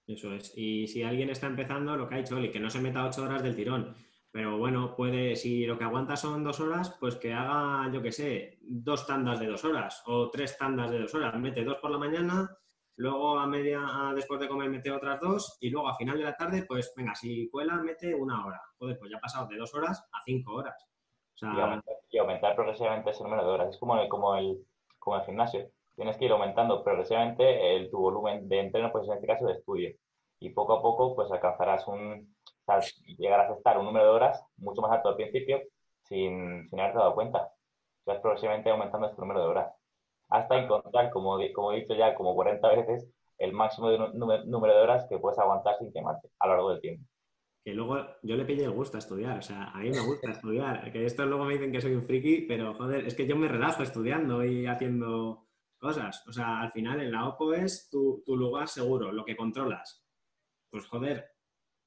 Eso 0.05 0.33
es. 0.33 0.53
Y 0.55 0.87
si 0.87 1.03
alguien 1.03 1.29
está 1.29 1.47
empezando, 1.47 1.95
lo 1.95 2.07
que 2.07 2.15
ha 2.15 2.19
dicho 2.19 2.35
Oli, 2.35 2.51
que 2.51 2.59
no 2.59 2.69
se 2.69 2.79
meta 2.79 3.05
ocho 3.05 3.23
horas 3.23 3.43
del 3.43 3.55
tirón. 3.55 3.95
Pero 4.37 4.55
bueno, 4.55 4.95
puede, 4.95 5.35
si 5.35 5.65
lo 5.65 5.79
que 5.79 5.83
aguanta 5.83 6.15
son 6.15 6.43
dos 6.43 6.59
horas, 6.59 6.95
pues 6.99 7.15
que 7.15 7.33
haga, 7.33 7.91
yo 7.91 8.03
qué 8.03 8.11
sé, 8.11 8.59
dos 8.61 9.07
tandas 9.07 9.39
de 9.39 9.47
dos 9.47 9.65
horas 9.65 10.03
o 10.05 10.29
tres 10.29 10.55
tandas 10.59 10.91
de 10.91 10.99
dos 10.99 11.15
horas. 11.15 11.33
Mete 11.39 11.63
dos 11.63 11.77
por 11.77 11.89
la 11.89 11.97
mañana, 11.97 12.47
luego 12.97 13.39
a 13.39 13.47
media, 13.47 13.81
después 14.13 14.39
de 14.39 14.47
comer 14.47 14.69
mete 14.69 14.91
otras 14.91 15.19
dos 15.19 15.57
y 15.59 15.71
luego 15.71 15.87
a 15.87 15.95
final 15.95 16.19
de 16.19 16.23
la 16.23 16.35
tarde, 16.35 16.65
pues 16.67 16.93
venga, 16.95 17.15
si 17.15 17.49
cuela, 17.49 17.77
mete 17.77 18.13
una 18.13 18.45
hora. 18.45 18.61
Joder, 18.77 18.99
pues 18.99 19.09
ya 19.09 19.17
ha 19.17 19.21
pasado 19.21 19.47
de 19.47 19.57
dos 19.57 19.73
horas 19.73 20.07
a 20.13 20.21
cinco 20.23 20.53
horas. 20.53 20.85
y, 22.11 22.17
aumentar, 22.19 22.53
progresivamente 22.55 23.09
ese 23.09 23.23
número 23.23 23.43
de 23.43 23.49
horas. 23.49 23.69
Es 23.69 23.79
como 23.79 23.99
el, 23.99 24.07
como 24.07 24.35
el, 24.35 24.63
como 24.99 25.15
el 25.15 25.25
gimnasio. 25.25 25.67
Tienes 25.95 26.15
que 26.15 26.25
ir 26.25 26.31
aumentando 26.31 26.83
progresivamente 26.83 27.75
el, 27.75 27.89
tu 27.89 27.97
volumen 27.97 28.47
de 28.47 28.59
entreno, 28.59 28.91
pues 28.91 29.07
en 29.07 29.15
este 29.15 29.25
caso 29.25 29.47
de 29.47 29.53
estudio. 29.53 29.95
Y 30.39 30.51
poco 30.51 30.73
a 30.73 30.81
poco, 30.83 31.15
pues 31.15 31.31
alcanzarás 31.31 31.87
un, 31.87 32.36
sea, 32.67 32.81
llegarás 33.17 33.49
a 33.49 33.55
estar 33.55 33.77
un 33.77 33.85
número 33.85 34.05
de 34.05 34.11
horas 34.11 34.43
mucho 34.57 34.81
más 34.81 34.91
alto 34.91 35.09
al 35.09 35.15
principio 35.15 35.61
sin, 36.03 36.67
sin 36.69 36.79
haberte 36.79 36.99
dado 36.99 37.15
cuenta. 37.15 37.49
Estás 37.99 38.21
progresivamente 38.21 38.69
aumentando 38.69 39.07
este 39.07 39.21
número 39.21 39.41
de 39.41 39.47
horas. 39.47 39.73
Hasta 40.29 40.57
encontrar, 40.57 41.09
como, 41.11 41.37
como 41.53 41.71
he 41.71 41.81
dicho 41.81 41.93
ya, 41.95 42.15
como 42.15 42.35
40 42.35 42.67
veces, 42.69 43.09
el 43.37 43.53
máximo 43.53 43.89
de 43.89 43.97
número 44.45 44.75
de 44.75 44.81
horas 44.81 45.05
que 45.09 45.19
puedes 45.19 45.39
aguantar 45.39 45.77
sin 45.77 45.91
quemarte 45.93 46.29
a 46.39 46.47
lo 46.47 46.53
largo 46.53 46.69
del 46.71 46.81
tiempo. 46.81 47.05
Que 47.63 47.73
luego 47.73 47.97
yo 48.23 48.35
le 48.35 48.45
pillé 48.45 48.63
el 48.63 48.71
gusto 48.71 48.97
a 48.97 48.99
estudiar, 48.99 49.37
o 49.37 49.41
sea, 49.41 49.71
a 49.71 49.79
mí 49.79 49.89
me 49.89 49.99
gusta 49.99 50.31
estudiar. 50.31 50.89
Que 50.91 51.05
esto 51.05 51.25
luego 51.25 51.45
me 51.45 51.53
dicen 51.53 51.71
que 51.71 51.81
soy 51.81 51.95
un 51.95 52.05
friki, 52.05 52.45
pero 52.47 52.73
joder, 52.75 53.05
es 53.05 53.15
que 53.15 53.27
yo 53.27 53.35
me 53.35 53.47
relajo 53.47 53.83
estudiando 53.83 54.43
y 54.45 54.67
haciendo 54.67 55.47
cosas. 55.77 56.25
O 56.27 56.31
sea, 56.31 56.61
al 56.61 56.71
final 56.71 57.01
en 57.01 57.11
la 57.11 57.27
OPO 57.27 57.53
es 57.53 57.89
tu, 57.89 58.23
tu 58.25 58.35
lugar 58.35 58.67
seguro, 58.67 59.11
lo 59.11 59.25
que 59.25 59.35
controlas. 59.35 60.03
Pues 60.69 60.87
joder, 60.87 61.36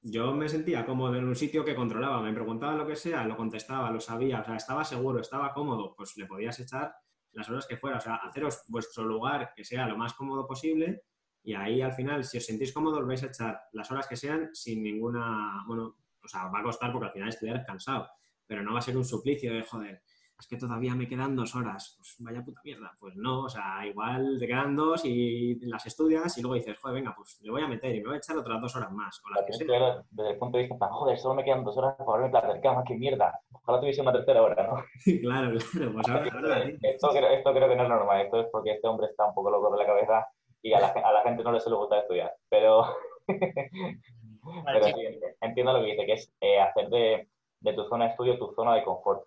yo 0.01 0.33
me 0.33 0.49
sentía 0.49 0.85
cómodo 0.85 1.15
en 1.15 1.25
un 1.25 1.35
sitio 1.35 1.63
que 1.63 1.75
controlaba, 1.75 2.21
me 2.21 2.33
preguntaba 2.33 2.75
lo 2.75 2.87
que 2.87 2.95
sea, 2.95 3.23
lo 3.25 3.37
contestaba, 3.37 3.91
lo 3.91 3.99
sabía, 3.99 4.41
o 4.41 4.45
sea, 4.45 4.55
estaba 4.55 4.83
seguro, 4.83 5.19
estaba 5.19 5.53
cómodo, 5.53 5.93
pues 5.95 6.17
le 6.17 6.25
podías 6.25 6.59
echar 6.59 6.93
las 7.33 7.49
horas 7.49 7.67
que 7.67 7.77
fuera, 7.77 7.97
o 7.97 8.01
sea, 8.01 8.15
haceros 8.15 8.63
vuestro 8.67 9.05
lugar 9.05 9.53
que 9.55 9.63
sea 9.63 9.87
lo 9.87 9.97
más 9.97 10.13
cómodo 10.13 10.47
posible 10.47 11.03
y 11.43 11.53
ahí 11.53 11.81
al 11.81 11.93
final, 11.93 12.23
si 12.23 12.37
os 12.37 12.45
sentís 12.45 12.73
cómodos, 12.73 13.05
vais 13.05 13.23
a 13.23 13.27
echar 13.27 13.61
las 13.73 13.89
horas 13.91 14.07
que 14.07 14.17
sean 14.17 14.49
sin 14.53 14.83
ninguna, 14.83 15.63
bueno, 15.67 15.97
o 16.23 16.27
sea, 16.27 16.47
va 16.47 16.59
a 16.59 16.63
costar 16.63 16.91
porque 16.91 17.07
al 17.07 17.13
final 17.13 17.29
estudiar 17.29 17.57
es 17.57 17.65
cansado, 17.65 18.07
pero 18.45 18.63
no 18.63 18.73
va 18.73 18.79
a 18.79 18.83
ser 18.83 18.97
un 18.97 19.05
suplicio 19.05 19.53
de, 19.53 19.63
joder, 19.63 20.03
es 20.41 20.47
que 20.47 20.57
todavía 20.57 20.95
me 20.95 21.07
quedan 21.07 21.35
dos 21.35 21.55
horas, 21.55 21.93
pues 21.95 22.15
vaya 22.17 22.43
puta 22.43 22.59
mierda. 22.63 22.91
Pues 22.99 23.15
no, 23.15 23.43
o 23.43 23.49
sea, 23.49 23.85
igual 23.85 24.37
te 24.39 24.47
quedan 24.47 24.75
dos 24.75 25.05
y 25.05 25.53
las 25.67 25.85
estudias 25.85 26.35
y 26.35 26.41
luego 26.41 26.55
dices, 26.55 26.79
joder, 26.79 26.95
venga, 26.95 27.13
pues 27.15 27.39
le 27.43 27.51
voy 27.51 27.61
a 27.61 27.67
meter 27.67 27.93
y 27.95 27.99
me 27.99 28.07
voy 28.07 28.15
a 28.15 28.17
echar 28.17 28.35
otras 28.35 28.59
dos 28.59 28.75
horas 28.75 28.91
más. 28.91 29.21
O 29.23 29.29
las 29.29 29.45
que 29.45 29.53
sea. 29.53 30.03
Desde 30.09 30.31
el 30.31 30.37
punto 30.39 30.57
de 30.57 30.63
vista, 30.63 30.87
joder, 30.87 31.19
solo 31.19 31.35
me 31.35 31.43
quedan 31.43 31.63
dos 31.63 31.77
horas 31.77 31.95
para 31.95 32.23
verme 32.23 32.33
la 32.33 32.59
cama, 32.59 32.83
qué 32.83 32.95
mierda. 32.95 33.39
Ojalá 33.51 33.79
tuviese 33.79 34.01
una 34.01 34.13
tercera 34.13 34.41
hora, 34.41 34.67
¿no? 34.67 34.83
claro, 35.21 35.59
claro. 35.59 35.93
Pues 35.93 36.09
ahora, 36.09 36.31
ahora, 36.33 36.63
esto, 36.81 37.09
creo, 37.09 37.29
esto 37.29 37.53
creo 37.53 37.69
que 37.69 37.75
no 37.75 37.83
es 37.83 37.89
normal, 37.89 38.21
esto 38.21 38.41
es 38.41 38.47
porque 38.51 38.71
este 38.71 38.87
hombre 38.87 39.07
está 39.11 39.27
un 39.27 39.35
poco 39.35 39.51
loco 39.51 39.71
de 39.71 39.77
la 39.77 39.85
cabeza 39.85 40.27
y 40.63 40.73
a 40.73 40.79
la, 40.79 40.87
a 40.87 41.13
la 41.13 41.21
gente 41.21 41.43
no 41.43 41.51
le 41.51 41.59
suele 41.59 41.77
gustar 41.77 41.99
estudiar. 41.99 42.33
Pero, 42.49 42.83
pero 43.27 44.85
sí, 44.85 45.19
entiendo 45.39 45.73
lo 45.73 45.81
que 45.81 45.91
dice, 45.91 46.05
que 46.07 46.13
es 46.13 46.33
eh, 46.41 46.59
hacer 46.59 46.89
de, 46.89 47.27
de 47.59 47.73
tu 47.73 47.83
zona 47.85 48.05
de 48.05 48.11
estudio 48.11 48.39
tu 48.39 48.51
zona 48.55 48.73
de 48.73 48.83
confort 48.83 49.23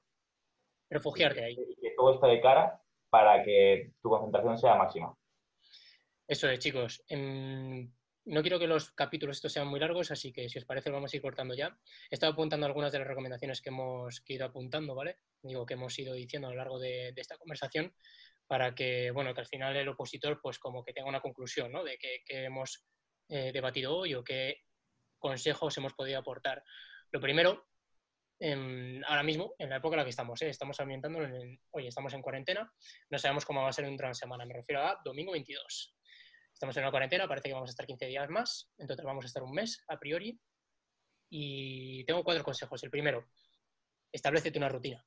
refugiarte 0.91 1.45
ahí. 1.45 1.57
Y 1.59 1.81
que 1.81 1.95
todo 1.97 2.15
esté 2.15 2.27
de 2.29 2.41
cara 2.41 2.81
para 3.11 3.43
que 3.43 3.93
tu 4.03 4.11
concentración 4.11 4.59
sea 4.59 4.75
máxima. 4.75 5.17
Eso 6.27 6.49
es, 6.49 6.59
chicos. 6.59 7.05
Em, 7.09 7.93
no 8.27 8.41
quiero 8.41 8.59
que 8.59 8.67
los 8.67 8.91
capítulos 8.93 9.37
estos 9.37 9.53
sean 9.53 9.69
muy 9.69 9.79
largos, 9.79 10.11
así 10.11 10.33
que 10.33 10.49
si 10.49 10.59
os 10.59 10.65
parece 10.65 10.91
vamos 10.91 11.13
a 11.13 11.17
ir 11.17 11.23
cortando 11.23 11.55
ya. 11.55 11.79
He 12.11 12.15
estado 12.15 12.33
apuntando 12.33 12.65
algunas 12.65 12.91
de 12.91 12.99
las 12.99 13.09
recomendaciones 13.09 13.61
que 13.61 13.69
hemos 13.69 14.23
ido 14.27 14.47
apuntando, 14.47 14.95
¿vale? 14.95 15.19
Digo, 15.43 15.67
que 15.67 15.75
hemos 15.75 15.99
ido 15.99 16.15
diciendo 16.15 16.49
a 16.49 16.51
lo 16.51 16.57
largo 16.57 16.79
de, 16.79 17.13
esta 17.15 17.37
conversación 17.37 17.95
para 18.47 18.75
que, 18.75 19.11
bueno, 19.11 19.35
que 19.35 19.41
al 19.41 19.47
final 19.47 19.77
el 19.77 19.89
opositor 19.89 20.41
pues 20.43 20.59
como 20.59 20.83
que 20.83 20.95
tenga 20.95 21.09
una 21.09 21.21
conclusión, 21.21 21.71
¿no? 21.71 21.85
De 21.85 21.99
que, 21.99 22.23
hemos 22.45 22.87
eh, 23.29 23.53
debatido 23.53 23.95
hoy 23.95 24.15
o 24.15 24.25
qué 24.25 24.63
consejos 25.19 25.77
hemos 25.77 25.93
podido 25.93 26.19
aportar. 26.19 26.63
Lo 27.11 27.21
primero, 27.21 27.67
ahora 29.07 29.23
mismo, 29.23 29.55
en 29.59 29.71
la 29.71 29.77
época 29.77 29.95
en 29.95 29.99
la 29.99 30.05
que 30.05 30.11
estamos. 30.11 30.41
¿eh? 30.43 30.49
Estamos 30.49 30.79
ambientando, 30.81 31.23
en, 31.23 31.59
hoy 31.71 31.87
estamos 31.87 32.13
en 32.13 32.21
cuarentena, 32.21 32.71
no 33.11 33.19
sabemos 33.19 33.45
cómo 33.45 33.63
va 33.63 33.69
a 33.69 33.73
ser 33.73 33.87
en 33.87 33.95
una 33.95 34.15
semana, 34.15 34.45
me 34.45 34.55
refiero 34.55 34.83
a 34.83 35.01
domingo 35.05 35.33
22. 35.33 35.97
Estamos 36.53 36.77
en 36.77 36.83
una 36.83 36.91
cuarentena, 36.91 37.27
parece 37.27 37.49
que 37.49 37.55
vamos 37.55 37.71
a 37.71 37.73
estar 37.73 37.87
15 37.87 38.07
días 38.07 38.29
más, 38.29 38.71
entonces 38.79 39.05
vamos 39.05 39.25
a 39.25 39.27
estar 39.29 39.43
un 39.43 39.53
mes 39.53 39.83
a 39.89 39.99
priori. 39.99 40.39
Y 41.31 42.05
tengo 42.05 42.23
cuatro 42.23 42.45
consejos. 42.45 42.83
El 42.85 42.91
primero, 42.91 43.27
establecete 44.13 44.59
una 44.59 44.69
rutina. 44.69 45.05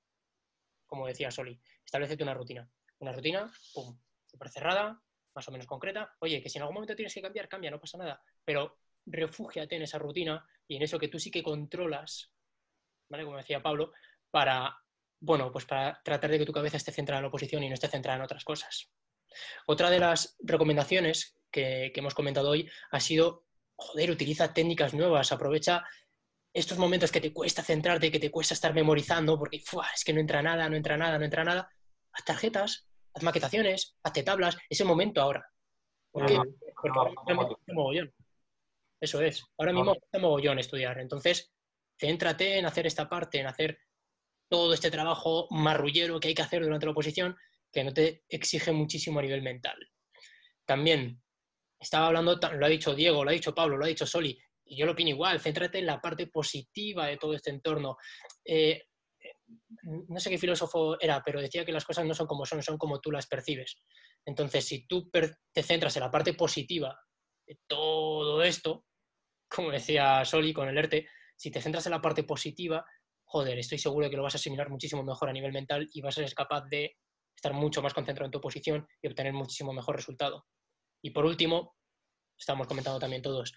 Como 0.86 1.08
decía 1.08 1.32
Soli, 1.32 1.60
establecete 1.86 2.24
una 2.24 2.34
rutina. 2.34 2.70
Una 3.00 3.14
rutina, 3.14 3.52
pum, 3.74 3.98
súper 4.26 4.50
cerrada, 4.50 5.02
más 5.34 5.48
o 5.48 5.52
menos 5.52 5.68
concreta. 5.68 6.16
Oye, 6.20 6.42
que 6.42 6.50
si 6.50 6.58
en 6.58 6.64
algún 6.64 6.74
momento 6.74 6.96
tienes 6.96 7.14
que 7.14 7.22
cambiar, 7.22 7.48
cambia, 7.48 7.72
no 7.72 7.80
pasa 7.80 7.98
nada. 7.98 8.22
Pero 8.44 8.80
refúgiate 9.06 9.76
en 9.76 9.84
esa 9.84 10.00
rutina 10.00 10.46
y 10.68 10.76
en 10.76 10.82
eso 10.82 11.00
que 11.00 11.08
tú 11.08 11.20
sí 11.20 11.32
que 11.32 11.44
controlas 11.44 12.34
como 13.10 13.38
decía 13.38 13.62
Pablo, 13.62 13.92
para, 14.32 14.78
bueno, 15.20 15.52
pues 15.52 15.66
para 15.66 16.02
tratar 16.04 16.30
de 16.30 16.40
que 16.40 16.46
tu 16.46 16.54
cabeza 16.54 16.78
esté 16.78 16.92
centrada 16.92 17.20
en 17.20 17.24
la 17.24 17.30
oposición 17.30 17.64
y 17.64 17.70
no 17.70 17.74
esté 17.74 17.88
centrada 17.88 18.18
en 18.18 18.24
otras 18.24 18.44
cosas. 18.44 18.90
Otra 19.66 19.90
de 19.90 20.00
las 20.00 20.36
recomendaciones 20.40 21.38
que, 21.52 21.92
hemos 21.96 22.14
comentado 22.14 22.50
hoy 22.50 22.70
ha 22.92 23.00
sido, 23.00 23.46
joder, 23.76 24.12
utiliza 24.12 24.54
técnicas 24.54 24.94
nuevas, 24.94 25.32
aprovecha 25.32 25.86
estos 26.54 26.78
momentos 26.78 27.12
que 27.12 27.22
te 27.22 27.34
cuesta 27.34 27.62
centrarte, 27.62 28.12
que 28.12 28.20
te 28.20 28.32
cuesta 28.32 28.54
estar 28.54 28.74
memorizando, 28.74 29.38
porque 29.38 29.58
es 29.58 30.04
que 30.04 30.14
no 30.14 30.20
entra 30.20 30.42
nada, 30.42 30.68
no 30.70 30.76
entra 30.76 30.98
nada, 30.98 31.18
no 31.20 31.26
entra 31.26 31.44
nada. 31.44 31.70
Haz 32.14 32.26
tarjetas, 32.26 32.88
haz 33.14 33.24
maquetaciones, 33.24 33.96
hazte 34.04 34.24
tablas, 34.24 34.58
es 34.70 34.80
el 34.82 34.88
momento 34.88 35.22
ahora. 35.22 35.48
Porque, 36.12 36.40
mogollón. 37.68 38.12
Eso 39.00 39.22
es. 39.22 39.46
Ahora 39.58 39.74
mismo 39.74 39.94
está 39.94 40.18
mogollón 40.18 40.58
estudiar. 40.58 41.00
Entonces, 41.00 41.52
céntrate 42.00 42.58
en 42.58 42.66
hacer 42.66 42.88
esta 42.88 43.10
parte, 43.10 43.40
en 43.40 43.48
hacer 43.48 43.80
todo 44.50 44.74
este 44.74 44.92
trabajo 44.92 45.48
marrullero 45.52 46.20
que 46.20 46.30
hay 46.30 46.34
que 46.34 46.42
hacer 46.42 46.64
durante 46.64 46.86
la 46.86 46.92
oposición, 46.92 47.36
que 47.72 47.84
no 47.84 47.94
te 47.94 48.24
exige 48.30 48.72
muchísimo 48.72 49.20
a 49.20 49.24
nivel 49.24 49.42
mental. 49.42 49.78
También 50.66 51.22
estaba 51.80 52.08
hablando, 52.08 52.40
lo 52.54 52.66
ha 52.66 52.70
dicho 52.70 52.96
Diego, 52.96 53.24
lo 53.24 53.30
ha 53.30 53.34
dicho 53.34 53.54
Pablo, 53.54 53.78
lo 53.78 53.86
ha 53.86 53.90
dicho 53.90 54.06
Soli, 54.06 54.40
y 54.66 54.78
yo 54.78 54.86
lo 54.86 54.94
opino 54.94 55.10
igual, 55.10 55.40
céntrate 55.40 55.80
en 55.80 55.86
la 55.86 56.02
parte 56.02 56.28
positiva 56.28 57.08
de 57.08 57.18
todo 57.18 57.34
este 57.34 57.52
entorno. 57.52 57.98
Eh, 58.44 58.88
no 59.84 60.20
sé 60.20 60.30
qué 60.30 60.38
filósofo 60.38 61.00
era, 61.00 61.22
pero 61.24 61.42
decía 61.42 61.66
que 61.66 61.72
las 61.72 61.86
cosas 61.86 62.06
no 62.06 62.14
son 62.14 62.28
como 62.28 62.46
son, 62.46 62.62
son 62.62 62.78
como 62.78 63.00
tú 63.00 63.12
las 63.12 63.28
percibes. 63.28 63.78
Entonces, 64.26 64.66
si 64.66 64.86
tú 64.86 65.10
te 65.10 65.64
centras 65.64 65.96
en 65.96 66.04
la 66.04 66.12
parte 66.12 66.34
positiva 66.34 67.00
de 67.46 67.60
todo 67.66 68.44
esto, 68.44 68.86
como 69.48 69.72
decía 69.72 70.26
Soli 70.26 70.54
con 70.54 70.68
el 70.68 70.78
ERTE, 70.78 71.08
si 71.38 71.52
te 71.52 71.62
centras 71.62 71.86
en 71.86 71.92
la 71.92 72.02
parte 72.02 72.24
positiva, 72.24 72.86
joder, 73.24 73.58
estoy 73.60 73.78
seguro 73.78 74.06
de 74.06 74.10
que 74.10 74.18
lo 74.18 74.24
vas 74.24 74.36
a 74.36 74.38
asimilar 74.38 74.70
muchísimo 74.70 75.04
mejor 75.04 75.30
a 75.30 75.34
nivel 75.34 75.54
mental 75.54 75.88
y 75.94 76.02
vas 76.02 76.18
a 76.18 76.22
ser 76.22 76.34
capaz 76.34 76.66
de 76.70 76.98
estar 77.36 77.54
mucho 77.54 77.82
más 77.82 77.94
concentrado 77.94 78.26
en 78.26 78.32
tu 78.32 78.42
posición 78.42 78.88
y 79.02 79.08
obtener 79.08 79.34
muchísimo 79.34 79.72
mejor 79.72 79.96
resultado. 79.96 80.46
Y 81.02 81.12
por 81.12 81.26
último, 81.26 81.76
estamos 82.38 82.68
comentando 82.68 83.00
también 83.00 83.22
todos, 83.22 83.54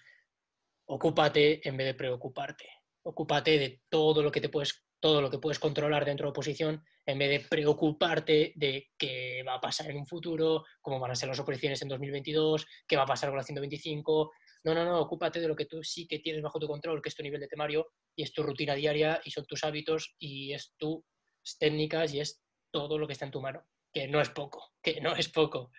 ocúpate 0.85 1.67
en 1.67 1.77
vez 1.77 1.87
de 1.87 1.93
preocuparte. 1.95 2.69
Ocúpate 3.03 3.57
de 3.57 3.81
todo 3.89 4.21
lo 4.21 4.31
que 4.31 4.41
te 4.41 4.49
puedes 4.49 4.85
todo 5.01 5.19
lo 5.19 5.31
que 5.31 5.39
puedes 5.39 5.59
controlar 5.59 6.05
dentro 6.05 6.27
de 6.27 6.29
oposición 6.29 6.83
en 7.07 7.17
vez 7.17 7.29
de 7.29 7.47
preocuparte 7.49 8.53
de 8.55 8.91
qué 8.97 9.43
va 9.45 9.55
a 9.55 9.59
pasar 9.59 9.89
en 9.89 9.97
un 9.97 10.05
futuro, 10.05 10.63
cómo 10.79 10.99
van 10.99 11.11
a 11.11 11.15
ser 11.15 11.27
las 11.27 11.39
oposiciones 11.39 11.81
en 11.81 11.87
2022, 11.87 12.67
qué 12.87 12.95
va 12.95 13.03
a 13.03 13.07
pasar 13.07 13.29
con 13.29 13.37
la 13.37 13.43
125, 13.43 14.31
no, 14.63 14.75
no, 14.75 14.85
no, 14.85 14.99
ocúpate 14.99 15.39
de 15.39 15.47
lo 15.47 15.55
que 15.55 15.65
tú 15.65 15.83
sí 15.83 16.07
que 16.07 16.19
tienes 16.19 16.41
bajo 16.41 16.59
tu 16.59 16.67
control, 16.67 17.01
que 17.01 17.09
es 17.09 17.15
tu 17.15 17.23
nivel 17.23 17.39
de 17.39 17.47
temario 17.47 17.87
y 18.15 18.23
es 18.23 18.31
tu 18.31 18.43
rutina 18.43 18.75
diaria 18.75 19.19
y 19.23 19.31
son 19.31 19.45
tus 19.45 19.63
hábitos 19.63 20.15
y 20.19 20.53
es 20.53 20.73
tus 20.77 21.03
técnicas 21.59 22.13
y 22.13 22.19
es 22.19 22.43
todo 22.71 22.97
lo 22.97 23.07
que 23.07 23.13
está 23.13 23.25
en 23.25 23.31
tu 23.31 23.41
mano, 23.41 23.65
que 23.91 24.07
no 24.07 24.21
es 24.21 24.29
poco, 24.29 24.73
que 24.81 25.01
no 25.01 25.15
es 25.15 25.29
poco. 25.29 25.71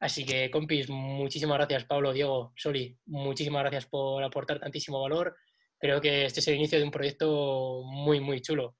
Así 0.00 0.26
que, 0.26 0.50
compis, 0.50 0.90
muchísimas 0.90 1.56
gracias, 1.56 1.84
Pablo, 1.84 2.12
Diego, 2.12 2.52
Soli, 2.56 2.98
muchísimas 3.06 3.62
gracias 3.62 3.86
por 3.86 4.22
aportar 4.22 4.60
tantísimo 4.60 5.00
valor. 5.00 5.34
Creo 5.78 6.00
que 6.00 6.26
este 6.26 6.40
es 6.40 6.48
el 6.48 6.56
inicio 6.56 6.78
de 6.78 6.84
un 6.84 6.90
proyecto 6.90 7.82
muy, 7.84 8.20
muy 8.20 8.42
chulo. 8.42 8.76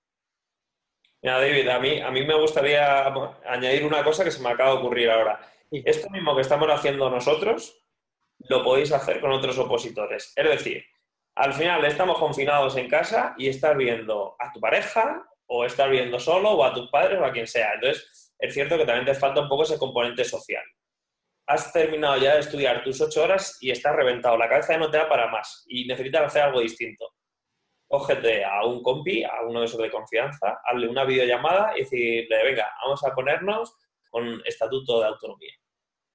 Mira, 1.22 1.40
David, 1.40 1.68
a 1.68 1.78
mí, 1.80 2.00
a 2.00 2.10
mí 2.10 2.24
me 2.24 2.38
gustaría 2.38 3.06
añadir 3.46 3.84
una 3.84 4.04
cosa 4.04 4.22
que 4.22 4.30
se 4.30 4.42
me 4.42 4.50
acaba 4.50 4.72
de 4.72 4.76
ocurrir 4.76 5.10
ahora. 5.10 5.40
Esto 5.70 6.10
mismo 6.10 6.36
que 6.36 6.42
estamos 6.42 6.68
haciendo 6.68 7.10
nosotros, 7.10 7.85
lo 8.38 8.62
podéis 8.62 8.92
hacer 8.92 9.20
con 9.20 9.32
otros 9.32 9.58
opositores. 9.58 10.32
Es 10.36 10.48
decir, 10.48 10.84
al 11.34 11.52
final 11.52 11.84
estamos 11.84 12.18
confinados 12.18 12.76
en 12.76 12.88
casa 12.88 13.34
y 13.36 13.48
estás 13.48 13.76
viendo 13.76 14.36
a 14.38 14.52
tu 14.52 14.60
pareja 14.60 15.22
o 15.46 15.64
estás 15.64 15.90
viendo 15.90 16.18
solo 16.18 16.52
o 16.52 16.64
a 16.64 16.72
tus 16.72 16.88
padres 16.90 17.20
o 17.20 17.24
a 17.24 17.32
quien 17.32 17.46
sea. 17.46 17.74
Entonces, 17.74 18.34
es 18.38 18.54
cierto 18.54 18.76
que 18.76 18.84
también 18.84 19.06
te 19.06 19.14
falta 19.14 19.40
un 19.40 19.48
poco 19.48 19.64
ese 19.64 19.78
componente 19.78 20.24
social. 20.24 20.64
Has 21.46 21.72
terminado 21.72 22.16
ya 22.16 22.34
de 22.34 22.40
estudiar 22.40 22.82
tus 22.82 23.00
ocho 23.00 23.22
horas 23.22 23.58
y 23.60 23.70
estás 23.70 23.94
reventado. 23.94 24.36
La 24.36 24.48
cabeza 24.48 24.72
ya 24.72 24.78
no 24.78 24.90
te 24.90 24.98
da 24.98 25.08
para 25.08 25.28
más 25.28 25.64
y 25.68 25.86
necesitas 25.86 26.24
hacer 26.24 26.42
algo 26.42 26.60
distinto. 26.60 27.08
Cógete 27.88 28.44
a 28.44 28.64
un 28.64 28.82
compi, 28.82 29.22
a 29.22 29.42
uno 29.46 29.60
de 29.60 29.66
esos 29.66 29.80
de 29.80 29.90
confianza, 29.90 30.58
hazle 30.64 30.88
una 30.88 31.04
videollamada 31.04 31.72
y 31.76 31.82
decirle, 31.82 32.42
venga, 32.42 32.68
vamos 32.82 33.04
a 33.04 33.14
ponernos 33.14 33.76
con 34.10 34.42
estatuto 34.44 35.00
de 35.00 35.06
autonomía 35.06 35.54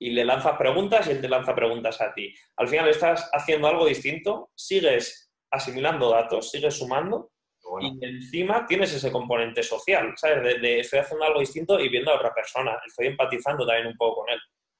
y 0.01 0.09
le 0.09 0.25
lanzas 0.25 0.57
preguntas 0.57 1.05
y 1.07 1.11
él 1.11 1.21
te 1.21 1.29
lanza 1.29 1.53
preguntas 1.53 2.01
a 2.01 2.11
ti. 2.11 2.33
Al 2.57 2.67
final 2.67 2.89
estás 2.89 3.29
haciendo 3.31 3.67
algo 3.67 3.85
distinto, 3.85 4.49
sigues 4.55 5.31
asimilando 5.51 6.09
datos, 6.09 6.49
sigues 6.49 6.75
sumando 6.75 7.31
y 7.79 8.03
encima 8.03 8.65
tienes 8.65 8.91
ese 8.93 9.11
componente 9.11 9.61
social, 9.61 10.11
¿sabes? 10.17 10.59
De, 10.59 10.79
estoy 10.79 10.99
haciendo 10.99 11.23
algo 11.23 11.39
distinto 11.39 11.79
y 11.79 11.87
viendo 11.87 12.09
a 12.09 12.15
otra 12.15 12.33
persona, 12.33 12.79
estoy 12.83 13.07
empatizando 13.07 13.65
también 13.65 13.87
un 13.87 13.95
poco 13.95 14.21
con 14.21 14.29
él. 14.31 14.39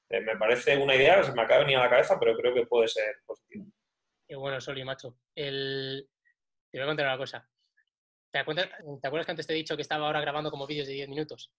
Eh, 0.10 0.22
me 0.22 0.36
parece 0.38 0.76
una 0.76 0.96
idea 0.96 1.18
que 1.18 1.26
se 1.26 1.34
me 1.34 1.44
acaba 1.44 1.60
de 1.60 1.66
venir 1.66 1.78
a 1.78 1.84
la 1.84 1.90
cabeza, 1.92 2.20
pero 2.20 2.36
creo 2.36 2.56
que 2.56 2.66
puede 2.66 2.88
ser 2.88 3.18
positivo. 3.24 3.66
Qué 4.28 4.36
bueno, 4.36 4.60
Soli, 4.60 4.84
macho. 4.84 5.18
El... 5.36 6.10
Te 6.72 6.80
voy 6.80 6.84
a 6.84 6.88
contar 6.88 7.06
una 7.06 7.18
cosa. 7.18 7.48
¿Te 8.32 8.40
acuerdas, 8.40 8.70
¿Te 9.00 9.08
acuerdas 9.08 9.26
que 9.28 9.32
antes 9.32 9.46
te 9.46 9.54
he 9.54 9.58
dicho 9.58 9.76
que 9.76 9.84
estaba 9.84 10.08
ahora 10.08 10.22
grabando 10.22 10.50
como 10.50 10.66
vídeos 10.66 10.88
de 10.88 10.94
10 10.94 11.10
minutos? 11.10 11.52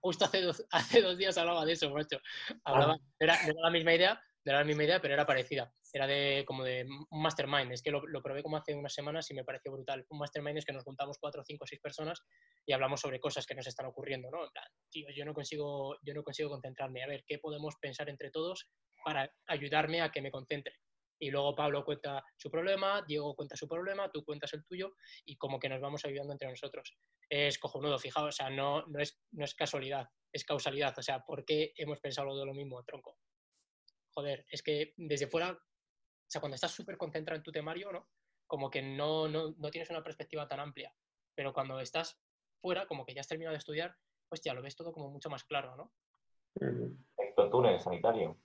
Justo 0.00 0.24
hace 0.24 0.42
dos, 0.42 0.64
hace 0.70 1.00
dos 1.00 1.16
días 1.16 1.36
hablaba 1.38 1.64
de 1.64 1.72
eso, 1.72 1.90
macho. 1.90 2.18
Hablaba, 2.64 2.94
ah. 2.94 3.06
era, 3.18 3.38
la 3.62 3.70
misma 3.70 3.94
idea, 3.94 4.20
era 4.44 4.58
la 4.58 4.64
misma 4.64 4.84
idea, 4.84 5.00
pero 5.00 5.14
era 5.14 5.26
parecida. 5.26 5.72
Era 5.94 6.06
de 6.06 6.44
como 6.46 6.64
de 6.64 6.86
un 7.10 7.22
mastermind. 7.22 7.70
Es 7.70 7.82
que 7.82 7.90
lo, 7.90 8.00
probé 8.22 8.42
como 8.42 8.56
hace 8.56 8.74
unas 8.74 8.94
semanas 8.94 9.30
y 9.30 9.34
me 9.34 9.44
pareció 9.44 9.72
brutal. 9.72 10.06
Un 10.08 10.18
mastermind 10.18 10.58
es 10.58 10.64
que 10.64 10.72
nos 10.72 10.84
juntamos 10.84 11.18
cuatro, 11.18 11.44
cinco, 11.44 11.66
seis 11.66 11.80
personas 11.80 12.22
y 12.66 12.72
hablamos 12.72 13.00
sobre 13.00 13.20
cosas 13.20 13.46
que 13.46 13.54
nos 13.54 13.66
están 13.66 13.86
ocurriendo, 13.86 14.30
¿no? 14.30 14.44
En 14.44 14.50
plan, 14.50 14.64
tío, 14.90 15.06
yo 15.14 15.24
no 15.24 15.34
consigo, 15.34 15.96
yo 16.02 16.14
no 16.14 16.22
consigo 16.22 16.48
concentrarme. 16.48 17.02
A 17.02 17.08
ver, 17.08 17.24
¿qué 17.26 17.38
podemos 17.38 17.76
pensar 17.76 18.08
entre 18.08 18.30
todos 18.30 18.70
para 19.04 19.30
ayudarme 19.46 20.00
a 20.00 20.10
que 20.10 20.22
me 20.22 20.30
concentre? 20.30 20.76
Y 21.22 21.30
luego 21.30 21.54
Pablo 21.54 21.84
cuenta 21.84 22.24
su 22.36 22.50
problema, 22.50 23.02
Diego 23.06 23.34
cuenta 23.36 23.56
su 23.56 23.68
problema, 23.68 24.10
tú 24.10 24.24
cuentas 24.24 24.52
el 24.54 24.64
tuyo 24.64 24.94
y 25.24 25.36
como 25.36 25.60
que 25.60 25.68
nos 25.68 25.80
vamos 25.80 26.04
ayudando 26.04 26.32
entre 26.32 26.48
nosotros. 26.48 26.96
Es 27.28 27.58
cojonudo, 27.58 27.98
fijaos, 27.98 28.28
o 28.28 28.32
sea, 28.32 28.50
no, 28.50 28.84
no, 28.86 28.98
es, 28.98 29.20
no 29.30 29.44
es 29.44 29.54
casualidad, 29.54 30.08
es 30.32 30.44
causalidad. 30.44 30.98
O 30.98 31.02
sea, 31.02 31.20
¿por 31.20 31.44
qué 31.44 31.72
hemos 31.76 32.00
pensado 32.00 32.36
de 32.36 32.44
lo 32.44 32.54
mismo, 32.54 32.82
tronco? 32.82 33.18
joder, 34.14 34.46
es 34.50 34.62
que 34.62 34.94
desde 34.96 35.26
fuera, 35.26 35.52
o 35.52 36.30
sea, 36.30 36.40
cuando 36.40 36.54
estás 36.54 36.72
súper 36.72 36.96
concentrado 36.96 37.36
en 37.36 37.42
tu 37.42 37.52
temario, 37.52 37.92
¿no? 37.92 38.08
Como 38.46 38.70
que 38.70 38.82
no, 38.82 39.28
no, 39.28 39.54
no, 39.56 39.70
tienes 39.70 39.90
una 39.90 40.02
perspectiva 40.02 40.46
tan 40.46 40.60
amplia. 40.60 40.94
Pero 41.34 41.52
cuando 41.52 41.80
estás 41.80 42.20
fuera, 42.60 42.86
como 42.86 43.04
que 43.04 43.14
ya 43.14 43.20
has 43.20 43.28
terminado 43.28 43.52
de 43.52 43.58
estudiar, 43.58 43.96
pues 44.28 44.42
ya 44.42 44.54
lo 44.54 44.62
ves 44.62 44.76
todo 44.76 44.92
como 44.92 45.10
mucho 45.10 45.30
más 45.30 45.44
claro, 45.44 45.76
¿no? 45.76 45.92
Efecto 47.16 47.48
túnel 47.50 47.80
sanitario. 47.80 48.38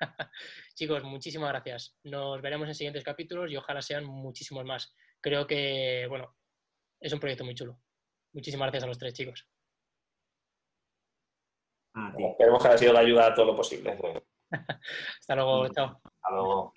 Chicos, 0.74 1.02
muchísimas 1.04 1.50
gracias. 1.50 1.96
Nos 2.04 2.40
veremos 2.40 2.68
en 2.68 2.74
siguientes 2.74 3.04
capítulos 3.04 3.50
y 3.50 3.56
ojalá 3.56 3.82
sean 3.82 4.04
muchísimos 4.04 4.64
más. 4.64 4.94
Creo 5.20 5.46
que, 5.46 6.06
bueno, 6.08 6.34
es 7.00 7.12
un 7.12 7.20
proyecto 7.20 7.44
muy 7.44 7.54
chulo. 7.54 7.78
Muchísimas 8.32 8.66
gracias 8.66 8.84
a 8.84 8.86
los 8.86 8.98
tres 8.98 9.14
chicos. 9.14 9.48
Esperemos 12.18 12.62
que 12.62 12.68
haya 12.68 12.78
sido 12.78 12.92
de 12.92 12.98
ayuda 13.00 13.26
a 13.26 13.34
todo 13.34 13.46
lo 13.46 13.56
posible. 13.56 13.98
Hasta 15.20 15.34
luego, 15.34 15.68
chao. 15.68 16.00
Hasta 16.04 16.30
luego. 16.30 16.74